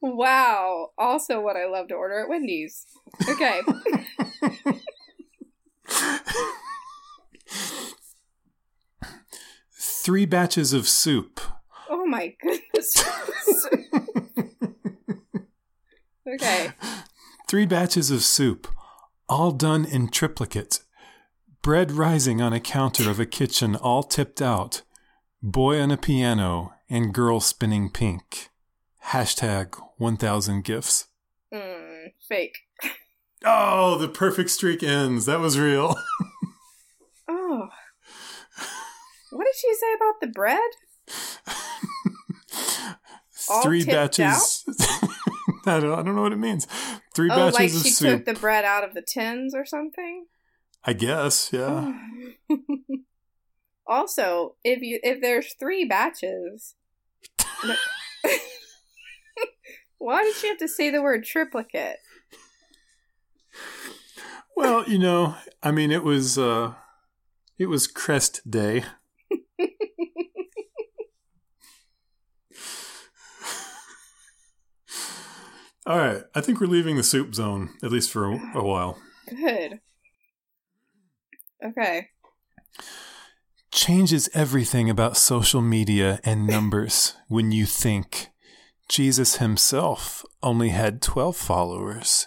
wow. 0.00 0.90
Also, 0.98 1.40
what 1.40 1.56
I 1.56 1.66
love 1.66 1.88
to 1.88 1.94
order 1.94 2.20
at 2.20 2.28
Wendy's. 2.28 2.86
Okay. 3.28 3.60
Three 9.74 10.26
batches 10.26 10.72
of 10.72 10.88
soup. 10.88 11.40
Oh 11.94 12.06
my 12.06 12.34
goodness. 12.40 13.04
okay. 16.26 16.70
Three 17.46 17.66
batches 17.66 18.10
of 18.10 18.22
soup, 18.22 18.66
all 19.28 19.52
done 19.52 19.84
in 19.84 20.08
triplicate. 20.08 20.80
Bread 21.60 21.92
rising 21.92 22.40
on 22.40 22.54
a 22.54 22.60
counter 22.60 23.10
of 23.10 23.20
a 23.20 23.26
kitchen, 23.26 23.76
all 23.76 24.02
tipped 24.02 24.40
out. 24.40 24.80
Boy 25.42 25.82
on 25.82 25.90
a 25.90 25.98
piano, 25.98 26.72
and 26.88 27.12
girl 27.12 27.40
spinning 27.40 27.90
pink. 27.90 28.48
Hashtag 29.08 29.78
1000 29.98 30.64
gifts. 30.64 31.08
Mm, 31.52 32.14
fake. 32.26 32.56
Oh, 33.44 33.98
the 33.98 34.08
perfect 34.08 34.48
streak 34.48 34.82
ends. 34.82 35.26
That 35.26 35.40
was 35.40 35.58
real. 35.58 35.94
Oh. 37.28 37.68
What 39.30 39.44
did 39.44 39.54
she 39.56 39.72
say 39.74 39.92
about 39.94 40.20
the 40.20 40.26
bread? 40.26 40.58
All 43.52 43.62
Three 43.62 43.84
batches. 43.84 44.64
I, 45.66 45.78
don't, 45.78 45.92
I 45.92 46.02
don't 46.02 46.16
know 46.16 46.22
what 46.22 46.32
it 46.32 46.38
means. 46.38 46.66
Three 47.14 47.30
oh, 47.30 47.36
batches 47.36 47.54
like 47.54 47.70
of 47.70 47.82
she 47.82 47.90
soup. 47.90 48.24
took 48.24 48.34
the 48.34 48.40
bread 48.40 48.64
out 48.64 48.84
of 48.84 48.94
the 48.94 49.02
tins 49.02 49.54
or 49.54 49.64
something? 49.64 50.26
I 50.84 50.92
guess, 50.94 51.52
yeah. 51.52 51.92
also, 53.86 54.56
if 54.64 54.82
you 54.82 54.98
if 55.02 55.20
there's 55.20 55.54
three 55.54 55.84
batches, 55.84 56.74
why 59.98 60.24
did 60.24 60.34
she 60.34 60.48
have 60.48 60.58
to 60.58 60.66
say 60.66 60.90
the 60.90 61.02
word 61.02 61.24
triplicate? 61.24 61.98
Well, 64.56 64.88
you 64.88 64.98
know, 64.98 65.36
I 65.62 65.70
mean, 65.70 65.92
it 65.92 66.02
was 66.02 66.36
uh, 66.36 66.74
it 67.58 67.66
was 67.66 67.86
Crest 67.86 68.50
Day. 68.50 68.84
All 75.84 75.98
right, 75.98 76.22
I 76.34 76.40
think 76.40 76.60
we're 76.60 76.68
leaving 76.68 76.96
the 76.96 77.02
soup 77.02 77.34
zone 77.34 77.70
at 77.82 77.90
least 77.90 78.10
for 78.12 78.30
a, 78.30 78.40
a 78.54 78.62
while. 78.62 78.98
Good. 79.28 79.80
Okay. 81.64 82.08
Changes 83.72 84.28
everything 84.32 84.88
about 84.88 85.16
social 85.16 85.60
media 85.60 86.20
and 86.24 86.46
numbers 86.46 87.16
when 87.28 87.50
you 87.50 87.66
think 87.66 88.28
Jesus 88.88 89.36
himself 89.36 90.24
only 90.42 90.68
had 90.68 91.02
12 91.02 91.36
followers 91.36 92.26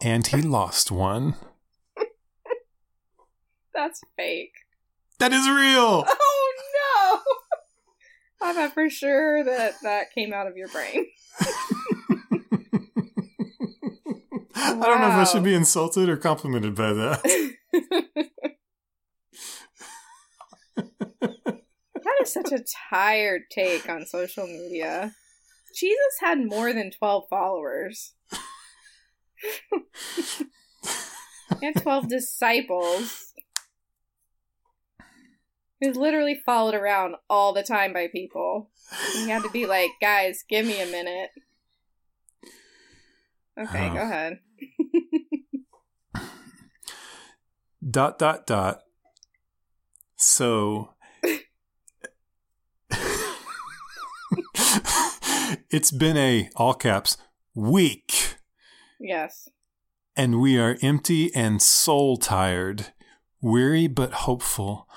and 0.00 0.26
he 0.28 0.40
lost 0.40 0.92
one. 0.92 1.34
That's 3.74 4.02
fake. 4.16 4.52
That 5.18 5.32
is 5.32 5.48
real. 5.48 6.06
Oh 6.76 7.20
no! 8.40 8.48
I 8.48 8.52
thought 8.52 8.74
for 8.74 8.90
sure 8.90 9.42
that 9.44 9.74
that 9.82 10.12
came 10.14 10.32
out 10.32 10.46
of 10.46 10.56
your 10.56 10.68
brain. 10.68 11.06
I 14.66 14.70
don't 14.72 15.00
know 15.00 15.08
if 15.08 15.14
I 15.14 15.24
should 15.24 15.44
be 15.44 15.54
insulted 15.54 16.08
or 16.08 16.16
complimented 16.16 16.74
by 16.74 16.92
that. 16.92 17.20
That 22.04 22.20
is 22.22 22.32
such 22.32 22.52
a 22.52 22.64
tired 22.90 23.42
take 23.50 23.88
on 23.88 24.06
social 24.06 24.46
media. 24.46 25.14
Jesus 25.74 25.98
had 26.20 26.38
more 26.46 26.72
than 26.72 26.90
12 26.90 27.24
followers. 27.30 28.12
and 31.62 31.74
12 31.76 32.08
disciples. 32.08 33.32
He 35.80 35.88
was 35.88 35.96
literally 35.96 36.40
followed 36.46 36.74
around 36.74 37.16
all 37.28 37.52
the 37.52 37.62
time 37.62 37.92
by 37.92 38.08
people. 38.08 38.70
He 39.14 39.28
had 39.28 39.42
to 39.42 39.50
be 39.50 39.66
like, 39.66 39.90
guys, 40.00 40.44
give 40.48 40.66
me 40.66 40.80
a 40.80 40.86
minute. 40.86 41.30
Okay, 43.58 43.88
Oh. 43.90 43.94
go 43.94 44.00
ahead. 44.00 44.40
dot 47.88 48.18
dot 48.18 48.46
dot. 48.46 48.80
So 50.16 50.90
it's 55.70 55.90
been 55.90 56.16
a 56.16 56.48
all 56.56 56.74
caps 56.74 57.16
week 57.54 58.36
Yes. 58.98 59.48
and 60.16 60.40
we 60.40 60.58
are 60.58 60.76
empty 60.82 61.34
and 61.34 61.60
soul 61.62 62.16
tired, 62.16 62.92
weary 63.40 63.86
but 63.86 64.12
hopeful, 64.12 64.88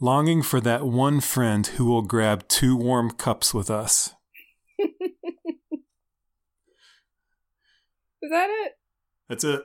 longing 0.00 0.42
for 0.42 0.60
that 0.60 0.84
one 0.86 1.20
friend 1.20 1.66
who 1.66 1.84
will 1.86 2.02
grab 2.02 2.46
two 2.48 2.76
warm 2.76 3.10
cups 3.10 3.52
with 3.52 3.70
us. 3.70 4.14
Is 8.26 8.32
that 8.32 8.48
it? 8.50 8.72
That's 9.28 9.44
it. 9.44 9.62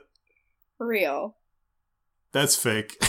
Real. 0.78 1.34
That's 2.30 2.54
fake. 2.54 2.96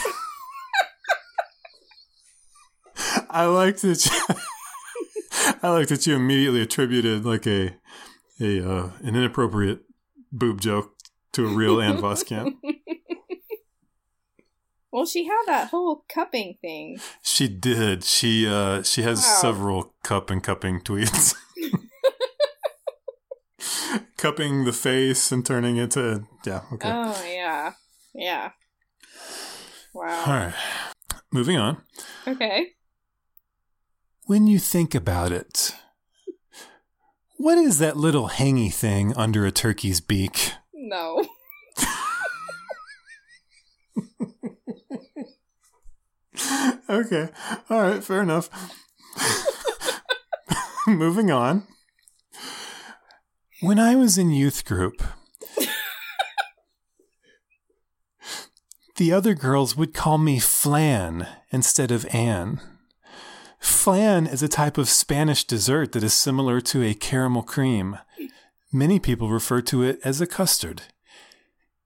I 3.29 3.45
like 3.45 3.77
that. 3.81 4.03
You, 4.03 4.35
I 5.61 5.69
like 5.69 5.89
that 5.89 6.07
you 6.07 6.15
immediately 6.15 6.61
attributed 6.61 7.23
like 7.23 7.45
a 7.45 7.75
a 8.41 8.67
uh, 8.67 8.89
an 9.03 9.15
inappropriate 9.15 9.81
boob 10.31 10.59
joke 10.59 10.95
to 11.33 11.45
a 11.45 11.49
real 11.49 11.79
Ann 11.79 11.97
Voskamp. 11.97 12.55
well, 14.91 15.05
she 15.05 15.25
had 15.27 15.43
that 15.45 15.69
whole 15.69 16.03
cupping 16.11 16.55
thing. 16.61 16.97
She 17.21 17.47
did. 17.47 18.03
She 18.03 18.47
uh 18.47 18.81
she 18.81 19.03
has 19.03 19.19
Wow. 19.19 19.37
several 19.39 19.93
cup 20.03 20.31
and 20.31 20.41
cupping 20.41 20.81
tweets. 20.81 21.35
Cupping 24.23 24.63
the 24.63 24.71
face 24.71 25.33
and 25.33 25.45
turning 25.45 25.75
it 25.75 25.91
to 25.91 26.23
yeah. 26.45 26.61
Okay. 26.71 26.89
Oh 26.89 27.23
yeah, 27.27 27.73
yeah. 28.15 28.51
Wow. 29.93 30.23
All 30.25 30.33
right. 30.33 30.53
Moving 31.33 31.57
on. 31.57 31.81
Okay. 32.25 32.67
When 34.25 34.47
you 34.47 34.59
think 34.59 34.95
about 34.95 35.33
it, 35.33 35.75
what 37.35 37.57
is 37.57 37.79
that 37.79 37.97
little 37.97 38.29
hangy 38.29 38.73
thing 38.73 39.13
under 39.17 39.45
a 39.45 39.51
turkey's 39.51 39.99
beak? 39.99 40.53
No. 40.73 41.25
okay. 46.89 47.27
All 47.69 47.81
right. 47.81 48.01
Fair 48.01 48.21
enough. 48.21 48.49
Moving 50.87 51.29
on. 51.29 51.67
When 53.63 53.79
I 53.79 53.95
was 53.95 54.17
in 54.17 54.29
youth 54.31 54.65
group, 54.65 55.01
the 58.97 59.13
other 59.13 59.33
girls 59.33 59.77
would 59.77 59.93
call 59.93 60.17
me 60.17 60.37
Flan 60.37 61.25
instead 61.49 61.89
of 61.89 62.05
Anne. 62.13 62.59
Flan 63.61 64.27
is 64.27 64.43
a 64.43 64.49
type 64.49 64.77
of 64.77 64.89
Spanish 64.89 65.45
dessert 65.45 65.93
that 65.93 66.03
is 66.03 66.13
similar 66.13 66.59
to 66.59 66.83
a 66.83 66.93
caramel 66.93 67.43
cream. 67.43 67.97
Many 68.73 68.99
people 68.99 69.29
refer 69.29 69.61
to 69.61 69.81
it 69.81 69.97
as 70.03 70.19
a 70.19 70.27
custard. 70.27 70.81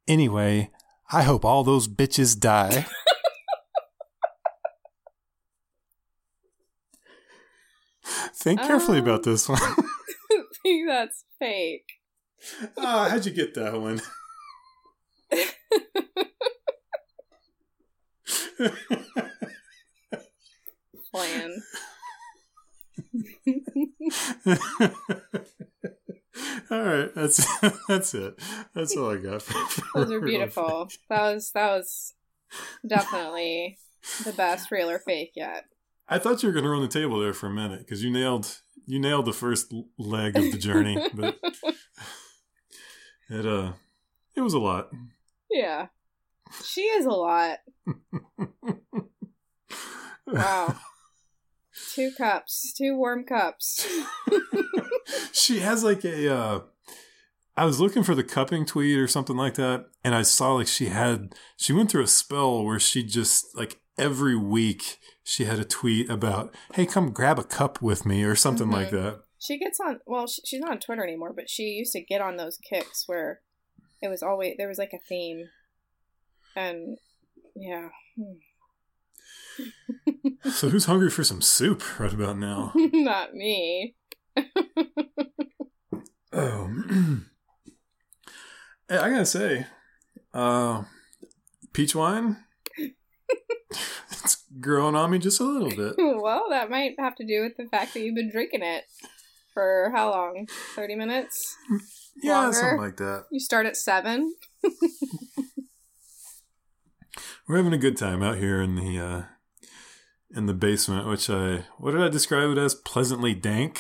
Anyway, 0.07 0.71
I 1.11 1.21
hope 1.21 1.45
all 1.45 1.63
those 1.63 1.87
bitches 1.87 2.39
die. 2.39 2.87
Think 8.33 8.61
carefully 8.61 8.97
about 8.97 9.21
this 9.21 9.47
one. 9.47 9.61
That's 10.88 11.26
fake. 11.38 11.91
oh, 12.78 13.10
how'd 13.10 13.26
you 13.26 13.34
get 13.34 13.54
that 13.56 13.80
one? 13.80 14.00
Plan. 21.12 21.62
all 26.71 26.82
right, 26.82 27.13
that's 27.15 27.45
that's 27.89 28.13
it. 28.13 28.39
That's 28.73 28.95
all 28.95 29.12
I 29.12 29.17
got. 29.17 29.41
For, 29.41 29.82
Those 29.93 30.12
are 30.12 30.21
beautiful. 30.21 30.88
That 31.10 31.34
was 31.34 31.52
that 31.52 31.69
was 31.69 32.13
definitely 32.88 33.78
the 34.23 34.32
best 34.32 34.71
real 34.71 34.89
or 34.89 35.00
fake 35.00 35.34
yet. 35.36 35.65
I 36.08 36.17
thought 36.17 36.43
you 36.43 36.47
were 36.47 36.54
going 36.54 36.63
to 36.63 36.69
run 36.69 36.82
the 36.82 36.88
table 36.88 37.19
there 37.19 37.34
for 37.34 37.47
a 37.47 37.54
minute 37.54 37.80
because 37.80 38.06
you 38.06 38.10
nailed 38.10 38.62
you 38.88 39.00
nailed 39.00 39.26
the 39.26 39.34
first 39.34 39.73
leg 39.97 40.38
of 40.38 40.52
the 40.52 40.58
journey, 40.58 40.97
but 41.13 41.38
it 43.30 43.45
uh 43.45 43.73
it 44.36 44.41
was 44.41 44.54
a 44.54 44.60
lot. 44.60 44.89
Yeah. 45.52 45.88
She 46.63 46.82
is 46.82 47.06
a 47.06 47.12
lot. 47.12 47.60
Wow. 50.26 50.76
Two 51.93 52.12
cups. 52.17 52.73
Two 52.73 52.95
warm 52.95 53.23
cups. 53.23 53.88
she 55.32 55.60
has 55.60 55.84
like 55.84 56.04
a 56.06 56.34
uh 56.34 56.60
I 57.56 57.65
was 57.65 57.80
looking 57.82 58.04
for 58.04 58.15
the 58.15 58.23
cupping 58.23 58.65
tweet 58.65 58.97
or 58.97 59.08
something 59.08 59.36
like 59.36 59.56
that 59.56 59.88
and 60.04 60.15
I 60.15 60.21
saw 60.21 60.54
like 60.54 60.67
she 60.67 60.88
had 60.88 61.34
she 61.58 61.73
went 61.73 61.91
through 61.91 62.04
a 62.04 62.08
spell 62.08 62.63
where 62.63 62.80
she 62.80 63.04
just 63.04 63.56
like 63.56 63.80
every 63.97 64.36
week 64.36 65.00
she 65.29 65.43
had 65.45 65.59
a 65.59 65.65
tweet 65.65 66.09
about, 66.09 66.55
"Hey, 66.73 66.85
come 66.85 67.11
grab 67.11 67.37
a 67.37 67.43
cup 67.43 67.81
with 67.81 68.05
me" 68.05 68.23
or 68.23 68.35
something 68.35 68.69
like 68.71 68.87
Mhm. 68.89 68.91
that. 69.01 69.23
She 69.39 69.57
gets 69.59 69.79
on. 69.79 69.99
Well, 70.05 70.25
sh- 70.27 70.39
she's 70.45 70.59
not 70.61 70.71
on 70.71 70.79
Twitter 70.79 71.03
anymore, 71.03 71.33
but 71.33 71.49
she 71.49 71.63
used 71.63 71.91
to 71.93 72.01
get 72.01 72.21
on 72.21 72.37
those 72.37 72.57
kicks 72.57 73.03
where 73.07 73.41
it 74.01 74.07
was 74.07 74.23
always 74.23 74.55
there 74.57 74.67
was 74.69 74.77
like 74.77 74.93
a 74.93 74.99
theme, 75.09 75.49
and 76.55 76.97
yeah, 77.55 77.89
So 80.51 80.69
who's 80.69 80.85
hungry 80.85 81.09
for 81.09 81.23
some 81.23 81.41
soup 81.41 81.99
right 81.99 82.13
about 82.13 82.37
now? 82.37 82.71
not 82.75 83.33
me. 83.33 83.95
Oh, 86.33 86.71
I 88.89 89.09
gotta 89.09 89.25
say, 89.25 89.65
uh, 90.33 90.83
peach 91.73 91.95
wine, 91.95 92.37
it's 94.12 94.43
growing 94.60 94.95
on 94.95 95.12
me 95.12 95.19
just 95.19 95.39
a 95.39 95.43
little 95.43 95.69
bit. 95.69 95.95
well, 96.21 96.45
that 96.49 96.69
might 96.69 96.95
have 96.99 97.15
to 97.15 97.25
do 97.25 97.41
with 97.41 97.58
the 97.58 97.65
fact 97.65 97.93
that 97.93 98.01
you've 98.01 98.15
been 98.15 98.32
drinking 98.32 98.63
it 98.63 98.86
for 99.53 99.91
how 99.93 100.12
long? 100.12 100.47
Thirty 100.75 100.95
minutes. 100.95 101.56
Yeah, 102.21 102.39
Longer. 102.41 102.58
something 102.58 102.80
like 102.80 102.97
that. 102.97 103.25
You 103.32 103.39
start 103.39 103.65
at 103.65 103.77
seven. 103.77 104.36
We're 107.47 107.58
having 107.58 107.73
a 107.73 107.77
good 107.77 107.95
time 107.97 108.21
out 108.23 108.38
here 108.38 108.62
in 108.62 108.75
the 108.75 108.99
uh, 108.99 109.23
in 110.36 110.47
the 110.47 110.53
basement, 110.53 111.08
which 111.08 111.30
I 111.30 111.65
what 111.77 111.91
did 111.91 112.01
I 112.01 112.10
describe 112.10 112.49
it 112.49 112.58
as? 112.58 112.75
Pleasantly 112.75 113.34
dank, 113.34 113.80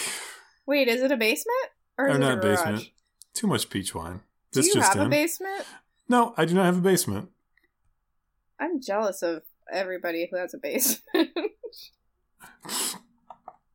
Wait, 0.67 0.87
is 0.89 1.01
it 1.01 1.11
a 1.11 1.17
basement 1.17 1.69
or, 1.97 2.09
or 2.09 2.17
not 2.17 2.37
a 2.37 2.41
garage? 2.41 2.57
basement? 2.57 2.89
Too 3.33 3.47
much 3.47 3.69
peach 3.69 3.95
wine. 3.95 4.21
Do 4.51 4.61
That's 4.61 4.75
you 4.75 4.81
have 4.81 4.97
a 4.97 5.09
basement? 5.09 5.65
No, 6.09 6.33
I 6.37 6.45
do 6.45 6.53
not 6.53 6.65
have 6.65 6.77
a 6.77 6.81
basement. 6.81 7.29
I'm 8.59 8.81
jealous 8.81 9.21
of 9.21 9.43
everybody 9.71 10.27
who 10.29 10.37
has 10.37 10.53
a 10.53 10.57
basement. 10.57 11.05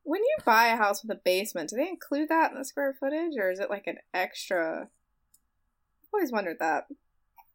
when 0.02 0.20
you 0.20 0.36
buy 0.44 0.66
a 0.66 0.76
house 0.76 1.02
with 1.02 1.16
a 1.16 1.20
basement, 1.24 1.70
do 1.70 1.76
they 1.76 1.88
include 1.88 2.28
that 2.28 2.52
in 2.52 2.58
the 2.58 2.64
square 2.64 2.94
footage, 2.98 3.32
or 3.38 3.50
is 3.50 3.60
it 3.60 3.70
like 3.70 3.86
an 3.86 3.98
extra? 4.12 4.82
I've 4.82 6.08
always 6.12 6.32
wondered 6.32 6.58
that. 6.60 6.86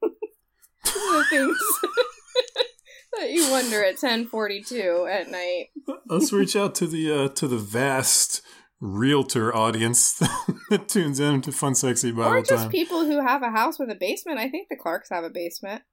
The 0.02 1.26
things 1.30 1.58
that 3.20 3.32
you 3.32 3.50
wonder 3.52 3.84
at 3.84 3.98
10:42 3.98 5.12
at 5.12 5.30
night. 5.30 5.70
Let's 6.06 6.32
reach 6.32 6.56
out 6.56 6.76
to 6.76 6.88
the 6.88 7.12
uh, 7.12 7.28
to 7.30 7.48
the 7.48 7.58
vast 7.58 8.42
realtor 8.80 9.56
audience 9.56 10.14
that 10.70 10.88
tunes 10.88 11.20
in 11.20 11.42
to 11.42 11.52
Fun 11.52 11.76
Sexy 11.76 12.12
Bible 12.12 12.34
or 12.34 12.42
just 12.42 12.64
Time. 12.64 12.72
people 12.72 13.06
who 13.06 13.20
have 13.26 13.42
a 13.42 13.50
house 13.50 13.80
with 13.80 13.90
a 13.90 13.96
basement. 13.96 14.40
I 14.40 14.50
think 14.50 14.70
the 14.70 14.76
Clarks 14.76 15.10
have 15.10 15.24
a 15.24 15.30
basement. 15.30 15.84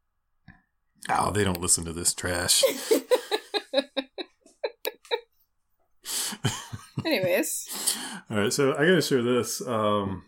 Oh, 1.10 1.30
they 1.30 1.44
don't 1.44 1.60
listen 1.60 1.84
to 1.84 1.92
this 1.92 2.14
trash. 2.14 2.62
Anyways, 7.04 7.96
All 8.30 8.38
right, 8.38 8.52
so 8.52 8.72
I 8.72 8.86
got 8.86 8.94
to 8.94 9.02
share 9.02 9.22
this. 9.22 9.60
Um, 9.66 10.24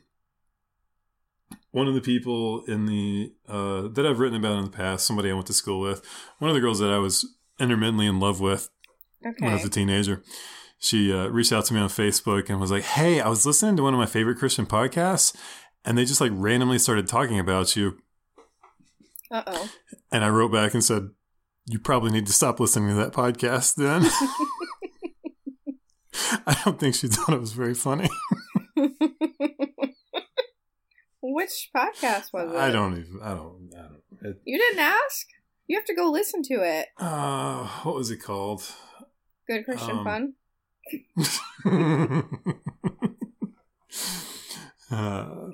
one 1.71 1.89
of 1.89 1.95
the 1.95 2.01
people 2.01 2.65
in 2.65 2.87
the 2.87 3.33
uh, 3.49 3.89
that 3.89 4.07
I've 4.07 4.19
written 4.19 4.39
about 4.39 4.59
in 4.59 4.65
the 4.65 4.71
past, 4.71 5.07
somebody 5.07 5.31
I 5.31 5.35
went 5.35 5.47
to 5.47 5.53
school 5.53 5.81
with, 5.81 6.03
one 6.39 6.51
of 6.51 6.55
the 6.55 6.61
girls 6.61 6.79
that 6.81 6.91
I 6.91 6.99
was 6.99 7.27
intermittently 7.59 8.07
in 8.07 8.21
love 8.21 8.41
with 8.41 8.69
when 9.21 9.51
I 9.51 9.55
was 9.55 9.65
a 9.65 9.71
teenager. 9.71 10.23
She 10.79 11.13
uh, 11.13 11.29
reached 11.29 11.53
out 11.53 11.65
to 11.67 11.75
me 11.75 11.81
on 11.81 11.89
Facebook 11.89 12.51
and 12.51 12.61
was 12.61 12.71
like, 12.71 12.83
"Hey, 12.83 13.21
I 13.21 13.29
was 13.29 13.47
listening 13.47 13.77
to 13.77 13.83
one 13.83 13.95
of 13.95 14.01
my 14.01 14.07
favorite 14.07 14.39
Christian 14.39 14.67
podcasts, 14.67 15.35
and 15.85 15.97
they 15.97 16.05
just 16.05 16.21
like 16.21 16.33
randomly 16.35 16.79
started 16.79 17.07
talking 17.09 17.39
about 17.39 17.77
you." 17.77 17.99
Uh 19.31 19.43
oh. 19.47 19.69
And 20.13 20.25
I 20.25 20.29
wrote 20.29 20.53
back 20.53 20.75
and 20.75 20.85
said, 20.85 21.09
"You 21.67 21.79
probably 21.79 22.11
need 22.13 22.27
to 22.27 22.33
stop 22.33 22.61
listening 22.61 22.89
to 22.91 22.95
that 22.97 23.13
podcast." 23.13 23.75
Then 23.77 24.03
I 26.47 26.57
don't 26.65 26.79
think 26.79 26.95
she 26.95 27.09
thought 27.09 27.35
it 27.35 27.41
was 27.41 27.53
very 27.53 27.75
funny. 27.75 28.09
Which 31.23 31.71
podcast 31.77 32.33
was 32.33 32.53
it? 32.53 32.57
I 32.57 32.71
don't 32.71 32.93
even. 32.99 33.19
I 33.23 33.35
don't. 33.35 33.71
I 33.77 33.83
don't. 33.83 34.03
It, 34.23 34.41
You 34.45 34.59
didn't 34.59 34.79
ask? 34.81 35.27
You 35.67 35.77
have 35.77 35.85
to 35.87 35.95
go 35.95 36.11
listen 36.11 36.43
to 36.45 36.55
it. 36.63 36.87
uh, 36.99 37.67
what 37.83 37.95
was 37.97 38.11
it 38.11 38.19
called? 38.19 38.63
Good 39.49 39.65
Christian 39.65 39.99
Um, 39.99 40.05
fun. 40.05 40.35
uh, 44.91 45.49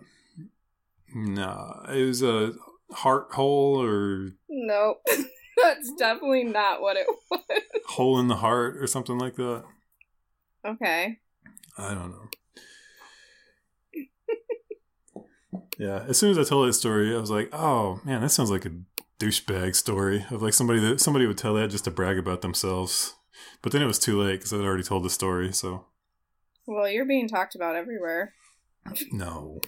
no, 1.14 1.82
it 1.88 2.04
was 2.06 2.22
a 2.22 2.52
heart 2.92 3.28
hole 3.32 3.80
or 3.82 4.32
Nope. 4.48 4.98
That's 5.62 5.92
definitely 5.98 6.44
not 6.44 6.80
what 6.80 6.96
it 6.96 7.06
was. 7.30 7.40
hole 7.86 8.18
in 8.18 8.28
the 8.28 8.36
heart 8.36 8.76
or 8.78 8.86
something 8.86 9.18
like 9.18 9.36
that. 9.36 9.64
Okay. 10.66 11.18
I 11.78 11.94
don't 11.94 12.10
know. 12.10 12.28
yeah, 15.78 16.04
as 16.08 16.18
soon 16.18 16.30
as 16.30 16.38
I 16.38 16.44
told 16.44 16.68
that 16.68 16.72
story, 16.74 17.14
I 17.14 17.18
was 17.18 17.30
like, 17.30 17.48
"Oh 17.52 18.00
man, 18.04 18.20
that 18.22 18.30
sounds 18.30 18.50
like 18.50 18.64
a 18.66 18.72
douchebag 19.18 19.74
story 19.76 20.24
of 20.30 20.42
like 20.42 20.54
somebody 20.54 20.80
that 20.80 21.00
somebody 21.00 21.26
would 21.26 21.38
tell 21.38 21.54
that 21.54 21.70
just 21.70 21.84
to 21.84 21.90
brag 21.90 22.18
about 22.18 22.42
themselves." 22.42 23.14
But 23.62 23.72
then 23.72 23.82
it 23.82 23.86
was 23.86 23.98
too 23.98 24.20
late 24.20 24.36
because 24.38 24.52
I'd 24.52 24.60
already 24.60 24.82
told 24.82 25.04
the 25.04 25.10
story. 25.10 25.52
So 25.52 25.86
Well, 26.66 26.88
you're 26.88 27.06
being 27.06 27.28
talked 27.28 27.54
about 27.54 27.76
everywhere. 27.76 28.34
no, 29.12 29.60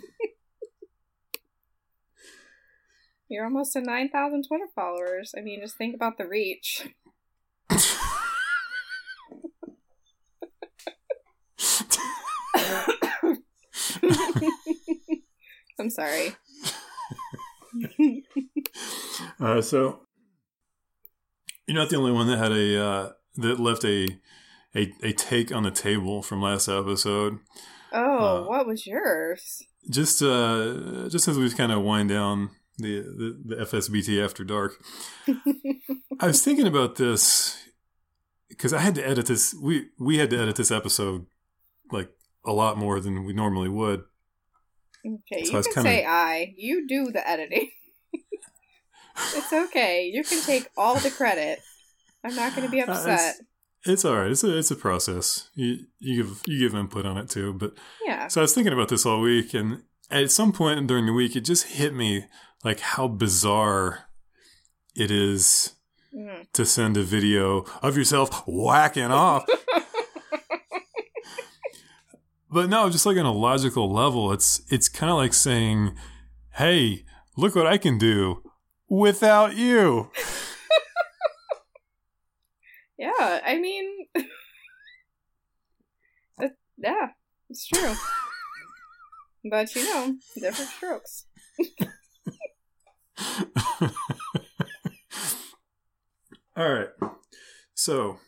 You're 3.35 3.47
almost 3.47 3.73
to 3.73 3.81
9,000 3.81 4.45
Twitter 4.47 4.69
followers. 4.77 5.35
I 5.37 5.41
mean, 5.41 5.61
just 5.61 5.77
think 5.77 5.93
about 5.93 6.19
the 6.19 6.25
reach. 6.25 6.89
I'm 15.81 15.91
sorry. 15.91 16.37
uh, 19.41 19.61
so 19.61 20.03
you're 21.67 21.77
not 21.77 21.91
the 21.91 21.97
only 21.97 22.13
one 22.13 22.29
that 22.29 22.39
had 22.39 22.53
a 22.53 22.81
uh, 22.81 23.11
that 23.39 23.59
left 23.59 23.85
a, 23.85 24.07
a 24.77 24.93
a 25.03 25.13
take 25.13 25.53
on 25.53 25.65
the 25.65 25.73
table 25.73 26.23
from 26.23 26.41
last 26.41 26.69
episode. 26.69 27.41
Oh, 27.93 28.45
Uh, 28.45 28.49
what 28.49 28.69
was 28.69 28.87
yours? 28.87 29.65
Just 29.91 30.23
uh, 30.23 31.09
just 31.09 31.27
as 31.27 31.37
we 31.37 31.51
kind 31.51 31.73
of 31.73 31.83
wind 31.83 32.11
down 32.11 32.51
the, 32.79 33.01
the 33.03 33.57
the 33.57 33.57
FSBT 33.65 34.23
after 34.25 34.45
dark, 34.45 34.83
I 36.21 36.27
was 36.27 36.43
thinking 36.43 36.67
about 36.67 36.97
this 36.97 37.57
because 38.49 38.73
I 38.73 38.81
had 38.81 38.95
to 38.97 39.07
edit 39.07 39.27
this. 39.27 39.55
We 39.61 39.87
we 39.99 40.19
had 40.19 40.31
to 40.31 40.39
edit 40.39 40.57
this 40.57 40.71
episode 40.71 41.27
like 41.93 42.11
a 42.47 42.53
lot 42.53 42.77
more 42.79 43.01
than 43.01 43.25
we 43.25 43.33
normally 43.33 43.69
would. 43.69 44.05
Okay, 45.07 45.45
So 45.45 45.51
I 45.51 45.53
you 45.53 45.57
was 45.59 45.67
can 45.67 45.75
kinda- 45.85 45.91
say 45.91 46.05
I. 46.07 46.55
You 46.57 46.87
do 46.89 47.11
the 47.13 47.29
editing. 47.29 47.71
it's 49.35 49.53
okay. 49.53 50.11
You 50.13 50.25
can 50.25 50.41
take 50.43 50.69
all 50.77 50.99
the 50.99 51.11
credit. 51.11 51.61
I'm 52.25 52.35
not 52.35 52.55
going 52.57 52.67
to 52.67 52.71
be 52.71 52.81
Uh, 52.81 52.85
it's- 52.85 52.99
upset. 53.07 53.35
It's 53.87 54.03
all 54.07 54.17
right. 54.17 54.31
It's 54.31 54.43
a 54.43 54.57
it's 54.57 54.71
a 54.71 54.77
process. 54.77 55.51
You 55.55 55.77
you 55.99 56.23
give 56.23 56.41
you 56.47 56.59
give 56.59 56.75
input 56.75 57.05
on 57.05 57.19
it 57.19 57.29
too, 57.29 57.53
but 57.53 57.75
yeah. 58.07 58.29
So 58.29 58.41
I 58.41 58.43
was 58.43 58.55
thinking 58.55 58.73
about 58.73 58.89
this 58.89 59.05
all 59.05 59.21
week, 59.21 59.53
and 59.53 59.83
at 60.11 60.31
some 60.31 60.53
point 60.53 60.87
during 60.87 61.05
the 61.05 61.13
week, 61.13 61.37
it 61.37 61.43
just 61.43 61.67
hit 61.67 61.93
me 61.95 62.25
like 62.65 62.81
how 62.81 63.09
bizarre 63.09 64.07
it 64.97 65.11
is 65.11 65.73
Mm. 66.15 66.47
to 66.53 66.65
send 66.65 66.97
a 66.97 67.03
video 67.03 67.65
of 67.83 67.97
yourself 67.97 68.45
whacking 68.47 69.11
off. 69.11 69.45
but 72.49 72.71
no, 72.71 72.89
just 72.89 73.05
like 73.05 73.17
on 73.17 73.27
a 73.27 73.33
logical 73.33 73.93
level, 73.93 74.31
it's 74.33 74.63
it's 74.71 74.89
kind 74.89 75.11
of 75.11 75.17
like 75.17 75.35
saying, 75.35 75.97
"Hey, 76.55 77.05
look 77.37 77.57
what 77.57 77.67
I 77.67 77.79
can 77.79 77.99
do 77.99 78.45
without 78.89 79.57
you." 79.57 80.11
Yeah, 82.97 83.41
I 83.45 83.59
mean, 83.59 84.07
it, 86.39 86.53
yeah, 86.79 87.09
it's 87.51 87.67
true. 87.67 87.93
but 89.51 89.75
you 89.75 89.83
know, 89.83 90.15
different 90.37 90.71
strokes. 90.71 91.25
All 96.57 96.73
right. 96.73 96.89
So, 97.75 98.19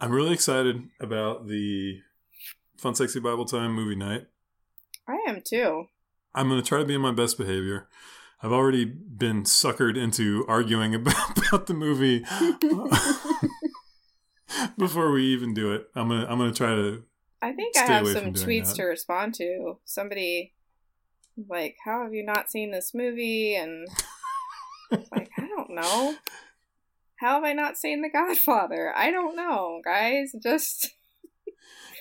I'm 0.00 0.10
really 0.10 0.32
excited 0.32 0.88
about 1.00 1.46
the 1.46 2.00
Fun 2.76 2.94
Sexy 2.94 3.20
Bible 3.20 3.44
Time 3.44 3.72
movie 3.72 3.96
night. 3.96 4.26
I 5.08 5.18
am 5.28 5.42
too. 5.44 5.86
I'm 6.34 6.48
going 6.48 6.60
to 6.60 6.66
try 6.66 6.78
to 6.78 6.84
be 6.84 6.94
in 6.94 7.00
my 7.00 7.12
best 7.12 7.38
behavior. 7.38 7.88
I've 8.42 8.52
already 8.52 8.84
been 8.84 9.42
suckered 9.42 9.96
into 9.96 10.44
arguing 10.46 10.94
about, 10.96 11.38
about 11.38 11.66
the 11.66 11.74
movie 11.74 12.24
uh, 12.30 12.98
before 14.78 15.10
we 15.10 15.24
even 15.24 15.54
do 15.54 15.72
it. 15.72 15.88
I'm 15.94 16.08
going 16.08 16.20
to 16.20 16.30
I'm 16.30 16.38
going 16.38 16.52
to 16.52 16.56
try 16.56 16.74
to 16.74 17.02
I 17.40 17.52
think 17.52 17.76
I 17.76 17.86
have 17.86 18.08
some 18.08 18.32
tweets 18.32 18.74
to 18.76 18.84
respond 18.84 19.34
to. 19.34 19.78
Somebody 19.84 20.54
like, 21.48 21.76
"How 21.84 22.02
have 22.02 22.14
you 22.14 22.24
not 22.24 22.50
seen 22.50 22.70
this 22.70 22.92
movie?" 22.94 23.54
And 23.54 23.86
like, 24.90 25.30
I 25.38 25.46
don't 25.46 25.70
know. 25.70 26.14
How 27.16 27.34
have 27.34 27.44
I 27.44 27.52
not 27.52 27.76
seen 27.76 28.02
The 28.02 28.10
Godfather? 28.10 28.92
I 28.96 29.10
don't 29.10 29.36
know, 29.36 29.80
guys. 29.84 30.32
Just 30.40 30.94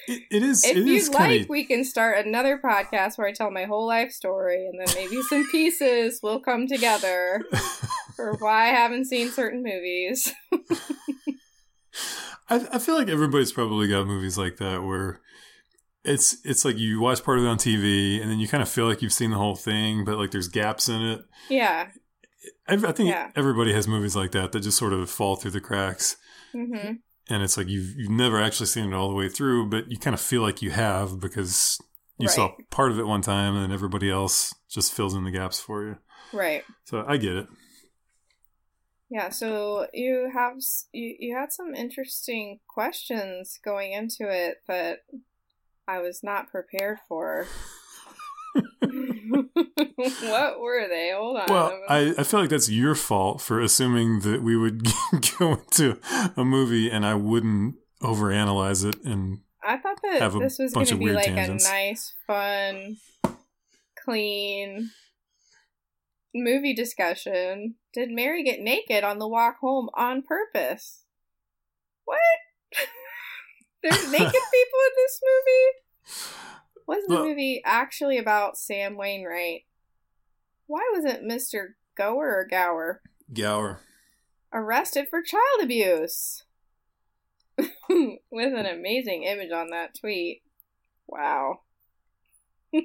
it, 0.07 0.23
it 0.31 0.43
is 0.43 0.63
if 0.63 0.77
it 0.77 0.87
is 0.87 1.09
like, 1.09 1.41
of 1.41 1.49
we 1.49 1.65
can 1.65 1.83
start 1.83 2.25
another 2.25 2.57
podcast 2.57 3.17
where 3.17 3.27
I 3.27 3.33
tell 3.33 3.51
my 3.51 3.65
whole 3.65 3.85
life 3.85 4.11
story, 4.11 4.65
and 4.67 4.79
then 4.79 4.87
maybe 4.95 5.21
some 5.23 5.49
pieces 5.49 6.21
will 6.23 6.39
come 6.39 6.65
together 6.67 7.43
for 8.15 8.35
why 8.39 8.69
I 8.69 8.73
haven't 8.73 9.05
seen 9.05 9.29
certain 9.29 9.63
movies. 9.63 10.31
I, 12.49 12.65
I 12.71 12.79
feel 12.79 12.95
like 12.95 13.09
everybody's 13.09 13.51
probably 13.51 13.87
got 13.87 14.07
movies 14.07 14.37
like 14.37 14.57
that 14.57 14.83
where 14.83 15.19
it's 16.07 16.37
it's 16.45 16.63
like 16.65 16.77
you 16.77 16.99
watch 16.99 17.23
part 17.23 17.37
of 17.37 17.43
it 17.45 17.47
on 17.47 17.57
TV 17.57 18.21
and 18.21 18.31
then 18.31 18.39
you 18.39 18.47
kind 18.47 18.63
of 18.63 18.69
feel 18.69 18.87
like 18.87 19.01
you've 19.01 19.13
seen 19.13 19.31
the 19.31 19.37
whole 19.37 19.55
thing, 19.55 20.05
but 20.05 20.17
like 20.17 20.31
there's 20.31 20.47
gaps 20.47 20.89
in 20.89 21.01
it. 21.01 21.21
yeah. 21.49 21.89
I, 22.67 22.73
I 22.75 22.91
think 22.93 23.09
Yeah. 23.09 23.31
everybody 23.35 23.73
has 23.73 23.87
movies 23.87 24.15
like 24.15 24.31
that 24.31 24.51
that 24.53 24.61
just 24.61 24.77
sort 24.77 24.93
of 24.93 25.09
fall 25.09 25.35
through 25.35 25.51
the 25.51 25.61
cracks. 25.61 26.17
hmm 26.53 26.93
and 27.29 27.43
it's 27.43 27.57
like 27.57 27.67
you've 27.67 27.93
you've 27.97 28.09
never 28.11 28.41
actually 28.41 28.67
seen 28.67 28.91
it 28.91 28.95
all 28.95 29.09
the 29.09 29.15
way 29.15 29.27
through, 29.27 29.69
but 29.69 29.91
you 29.91 29.97
kind 29.97 30.13
of 30.13 30.21
feel 30.21 30.41
like 30.41 30.61
you 30.61 30.71
have 30.71 31.19
because 31.19 31.77
you 32.19 32.29
saw 32.29 32.51
part 32.71 32.89
of 32.91 32.97
it 32.99 33.05
one 33.05 33.21
time, 33.21 33.53
and 33.53 33.63
then 33.63 33.71
everybody 33.73 34.09
else 34.09 34.55
just 34.69 34.93
fills 34.93 35.13
in 35.13 35.25
the 35.25 35.29
gaps 35.31 35.59
for 35.59 35.83
you. 35.83 35.97
Right. 36.31 36.63
So 36.85 37.03
I 37.05 37.17
get 37.17 37.35
it. 37.35 37.47
Yeah, 39.09 39.29
so 39.29 39.87
you 39.93 40.29
have 40.33 40.55
you 40.93 41.15
you 41.19 41.35
had 41.35 41.51
some 41.53 41.73
interesting 41.75 42.59
questions 42.67 43.59
going 43.63 43.91
into 43.93 44.29
it 44.29 44.57
that 44.67 44.99
I 45.87 45.99
was 45.99 46.21
not 46.23 46.49
prepared 46.51 46.99
for. 47.07 47.47
what 48.79 50.59
were 50.59 50.87
they? 50.87 51.11
Hold 51.15 51.37
on. 51.37 51.45
Well, 51.47 51.81
I, 51.87 52.13
I 52.17 52.23
feel 52.23 52.39
like 52.39 52.49
that's 52.49 52.69
your 52.69 52.95
fault 52.95 53.41
for 53.41 53.59
assuming 53.59 54.21
that 54.21 54.41
we 54.41 54.57
would 54.57 54.87
go 55.39 55.53
into 55.53 55.99
a 56.35 56.43
movie 56.43 56.89
and 56.89 57.05
I 57.05 57.15
wouldn't 57.15 57.75
overanalyze 58.01 58.85
it. 58.85 59.03
And 59.03 59.39
I 59.63 59.77
thought 59.77 59.99
that 60.03 60.21
have 60.21 60.35
a 60.35 60.39
this 60.39 60.59
was 60.59 60.73
going 60.73 60.85
to 60.87 60.97
be 60.97 61.11
like 61.11 61.25
tangents. 61.25 61.67
a 61.67 61.69
nice, 61.69 62.13
fun, 62.25 62.97
clean 64.03 64.91
movie 66.33 66.73
discussion. 66.73 67.75
Did 67.93 68.09
Mary 68.11 68.43
get 68.43 68.59
naked 68.59 69.03
on 69.03 69.19
the 69.19 69.27
walk 69.27 69.57
home 69.59 69.89
on 69.95 70.21
purpose? 70.21 71.03
What? 72.05 72.19
There's 73.89 74.11
naked 74.11 74.31
people 74.31 74.79
in 74.85 74.93
this 74.95 75.21
movie? 75.23 76.83
Was 76.87 77.03
the 77.07 77.15
movie 77.15 77.61
actually 77.65 78.17
about 78.17 78.57
Sam 78.57 78.95
Wainwright? 78.97 79.61
Why 80.67 80.89
wasn't 80.93 81.29
Mr. 81.29 81.73
Gower 81.95 82.37
or 82.37 82.47
Gower 82.49 83.01
Gower. 83.33 83.81
arrested 84.53 85.07
for 85.09 85.21
child 85.21 85.63
abuse? 85.63 86.43
With 87.57 88.53
an 88.53 88.65
amazing 88.65 89.23
image 89.23 89.51
on 89.51 89.69
that 89.71 89.95
tweet. 89.99 90.43
Wow. 91.07 91.61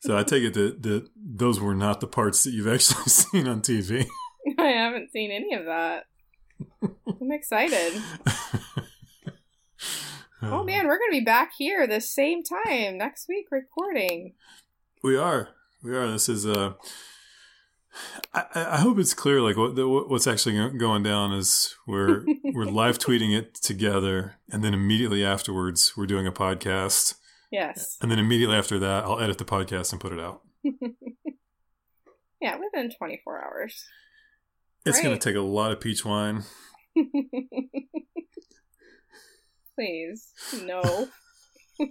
So 0.00 0.16
I 0.16 0.22
take 0.22 0.42
it 0.42 0.54
that, 0.54 0.82
that 0.82 1.08
those 1.14 1.60
were 1.60 1.74
not 1.74 2.00
the 2.00 2.06
parts 2.06 2.42
that 2.44 2.52
you've 2.52 2.66
actually 2.66 3.04
seen 3.04 3.46
on 3.46 3.60
TV. 3.60 4.06
I 4.58 4.68
haven't 4.68 5.12
seen 5.12 5.30
any 5.30 5.54
of 5.54 5.66
that. 5.66 6.06
I'm 6.82 7.30
excited. 7.30 8.02
Oh 10.40 10.62
man, 10.62 10.86
we're 10.86 10.98
gonna 10.98 11.10
be 11.10 11.20
back 11.24 11.52
here 11.58 11.86
the 11.86 12.00
same 12.00 12.42
time 12.42 12.98
next 12.98 13.26
week 13.28 13.46
recording. 13.50 14.34
We 15.02 15.16
are. 15.16 15.48
We 15.82 15.96
are. 15.96 16.10
This 16.10 16.28
is 16.28 16.46
uh 16.46 16.74
I, 18.32 18.44
I 18.54 18.76
hope 18.78 18.98
it's 18.98 19.14
clear. 19.14 19.40
Like 19.40 19.56
what 19.56 19.74
the, 19.74 19.88
what's 19.88 20.26
actually 20.26 20.76
going 20.78 21.02
down 21.02 21.32
is 21.32 21.74
we're 21.86 22.24
we're 22.44 22.66
live 22.66 22.98
tweeting 22.98 23.36
it 23.36 23.54
together, 23.54 24.36
and 24.50 24.62
then 24.62 24.74
immediately 24.74 25.24
afterwards 25.24 25.94
we're 25.96 26.06
doing 26.06 26.26
a 26.26 26.32
podcast, 26.32 27.14
Yes. 27.50 27.96
and 28.00 28.10
then 28.10 28.18
immediately 28.18 28.56
after 28.56 28.78
that 28.78 29.04
I'll 29.04 29.18
edit 29.20 29.38
the 29.38 29.44
podcast 29.44 29.92
and 29.92 30.00
put 30.00 30.12
it 30.12 30.20
out. 30.20 30.42
Yeah, 32.40 32.56
within 32.56 32.88
24 32.96 33.44
hours. 33.44 33.84
It's 34.86 35.02
going 35.02 35.12
to 35.12 35.18
take 35.18 35.34
a 35.34 35.40
lot 35.40 35.72
of 35.72 35.80
peach 35.80 36.04
wine. 36.04 36.44
Please. 39.78 40.32
No. 40.64 40.80
All 41.80 41.88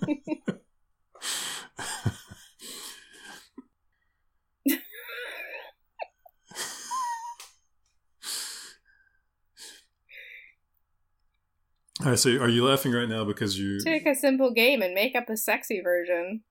right. 12.04 12.20
So 12.20 12.32
are 12.32 12.50
you 12.50 12.66
laughing 12.66 12.92
right 12.92 13.08
now 13.08 13.24
because 13.24 13.58
you? 13.58 13.80
Take 13.80 14.06
a 14.06 14.14
simple 14.16 14.52
game 14.52 14.82
and 14.82 14.94
make 14.94 15.16
up 15.16 15.30
a 15.30 15.38
sexy 15.38 15.80
version. 15.80 16.42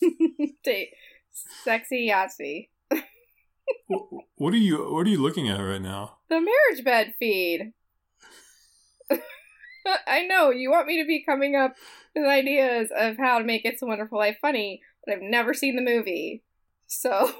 Take 0.64 0.94
sexy 1.64 2.08
Yahtzee. 2.10 2.70
What 4.36 4.54
are 4.54 4.56
you? 4.56 4.90
What 4.90 5.06
are 5.06 5.10
you 5.10 5.20
looking 5.20 5.50
at 5.50 5.60
right 5.60 5.82
now? 5.82 6.16
The 6.30 6.40
marriage 6.40 6.82
bed 6.82 7.12
feed. 7.18 7.74
I 10.06 10.26
know 10.26 10.50
you 10.50 10.70
want 10.70 10.86
me 10.86 11.00
to 11.00 11.06
be 11.06 11.24
coming 11.24 11.56
up 11.56 11.74
with 12.14 12.24
ideas 12.24 12.90
of 12.96 13.16
how 13.16 13.38
to 13.38 13.44
make 13.44 13.64
It's 13.64 13.82
a 13.82 13.86
Wonderful 13.86 14.18
Life 14.18 14.38
funny, 14.40 14.80
but 15.04 15.14
I've 15.14 15.22
never 15.22 15.54
seen 15.54 15.76
the 15.76 15.82
movie. 15.82 16.42
So 16.86 17.32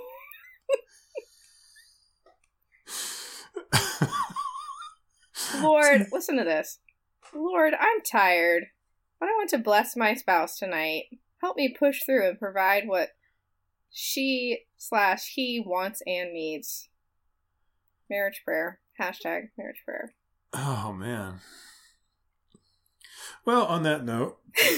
Lord, 5.61 6.07
listen 6.13 6.37
to 6.37 6.45
this. 6.45 6.79
Lord, 7.35 7.75
I'm 7.79 8.01
tired, 8.03 8.65
but 9.19 9.29
I 9.29 9.33
want 9.33 9.51
to 9.51 9.59
bless 9.59 9.97
my 9.97 10.15
spouse 10.15 10.59
tonight. 10.59 11.05
Help 11.41 11.57
me 11.57 11.75
push 11.77 12.01
through 12.05 12.29
and 12.29 12.39
provide 12.39 12.87
what 12.87 13.11
she 13.91 14.61
slash 14.77 15.33
he 15.35 15.63
wants 15.65 16.03
and 16.07 16.33
needs 16.33 16.89
marriage 18.09 18.43
prayer. 18.45 18.81
Hashtag 19.01 19.49
marriage 19.57 19.83
prayer. 19.85 20.15
Oh 20.53 20.93
man. 20.93 21.41
Well, 23.45 23.67
on 23.67 23.83
that 23.83 24.05
note, 24.05 24.39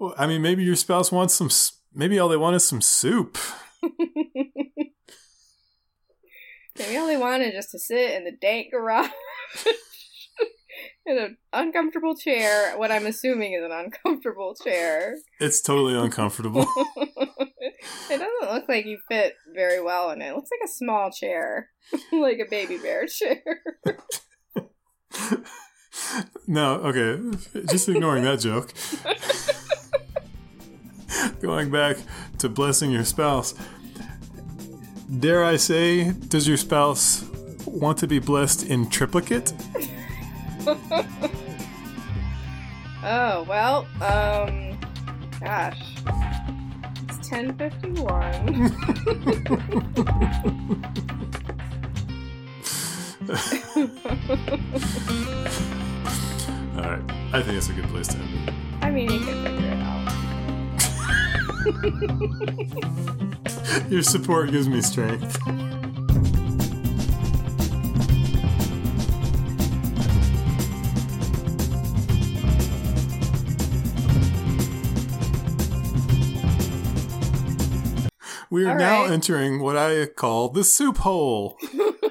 well, 0.00 0.14
I 0.18 0.26
mean, 0.26 0.42
maybe 0.42 0.64
your 0.64 0.76
spouse 0.76 1.12
wants 1.12 1.34
some. 1.34 1.48
Maybe 1.94 2.18
all 2.18 2.28
they 2.28 2.36
want 2.36 2.56
is 2.56 2.64
some 2.64 2.82
soup. 2.82 3.38
Maybe 6.76 6.96
all 6.96 7.06
they 7.06 7.16
wanted 7.16 7.52
just 7.52 7.70
to 7.70 7.78
sit 7.78 8.12
in 8.12 8.24
the 8.24 8.32
dank 8.32 8.72
garage 8.72 9.08
in 11.06 11.18
an 11.18 11.36
uncomfortable 11.52 12.16
chair. 12.16 12.76
What 12.76 12.90
I'm 12.90 13.06
assuming 13.06 13.52
is 13.52 13.62
an 13.62 13.70
uncomfortable 13.70 14.56
chair. 14.56 15.14
It's 15.38 15.60
totally 15.60 15.94
uncomfortable. 15.94 16.66
it 16.96 17.84
doesn't 18.08 18.52
look 18.52 18.68
like 18.68 18.86
you 18.86 18.98
fit 19.08 19.34
very 19.54 19.80
well 19.80 20.10
in 20.10 20.20
it. 20.20 20.30
It 20.30 20.34
looks 20.34 20.50
like 20.50 20.68
a 20.68 20.72
small 20.72 21.12
chair, 21.12 21.70
like 22.10 22.40
a 22.44 22.50
baby 22.50 22.78
bear 22.78 23.06
chair. 23.06 23.40
No, 26.46 26.74
okay. 26.76 27.18
Just 27.70 27.88
ignoring 27.88 28.24
that 28.24 28.40
joke. 28.40 28.72
Going 31.40 31.70
back 31.70 31.96
to 32.38 32.48
blessing 32.48 32.90
your 32.90 33.04
spouse. 33.04 33.54
Dare 35.20 35.44
I 35.44 35.56
say, 35.56 36.10
does 36.12 36.48
your 36.48 36.56
spouse 36.56 37.24
want 37.66 37.98
to 37.98 38.06
be 38.06 38.18
blessed 38.18 38.66
in 38.68 38.88
triplicate? 38.88 39.52
oh 43.04 43.44
well, 43.48 43.86
um, 44.00 44.78
gosh, 45.40 45.94
it's 47.08 47.28
ten 47.28 47.56
fifty 47.56 47.90
one. 47.92 48.72
All 53.28 53.36
right. 56.82 57.02
I 57.32 57.40
think 57.42 57.54
that's 57.54 57.68
a 57.70 57.72
good 57.72 57.88
place 57.88 58.08
to 58.08 58.18
end 58.18 58.48
it. 58.48 58.54
I 58.82 58.90
mean, 58.90 59.10
you 59.10 59.20
can 59.20 59.44
figure 59.44 59.70
it 59.70 59.78
out. 63.82 63.90
Your 63.90 64.02
support 64.02 64.50
gives 64.50 64.68
me 64.68 64.82
strength. 64.82 65.38
We 78.50 78.64
are 78.66 78.70
All 78.72 78.76
now 78.78 79.02
right. 79.02 79.10
entering 79.10 79.60
what 79.60 79.76
I 79.76 80.06
call 80.06 80.48
the 80.50 80.62
soup 80.62 80.98
hole. 80.98 81.58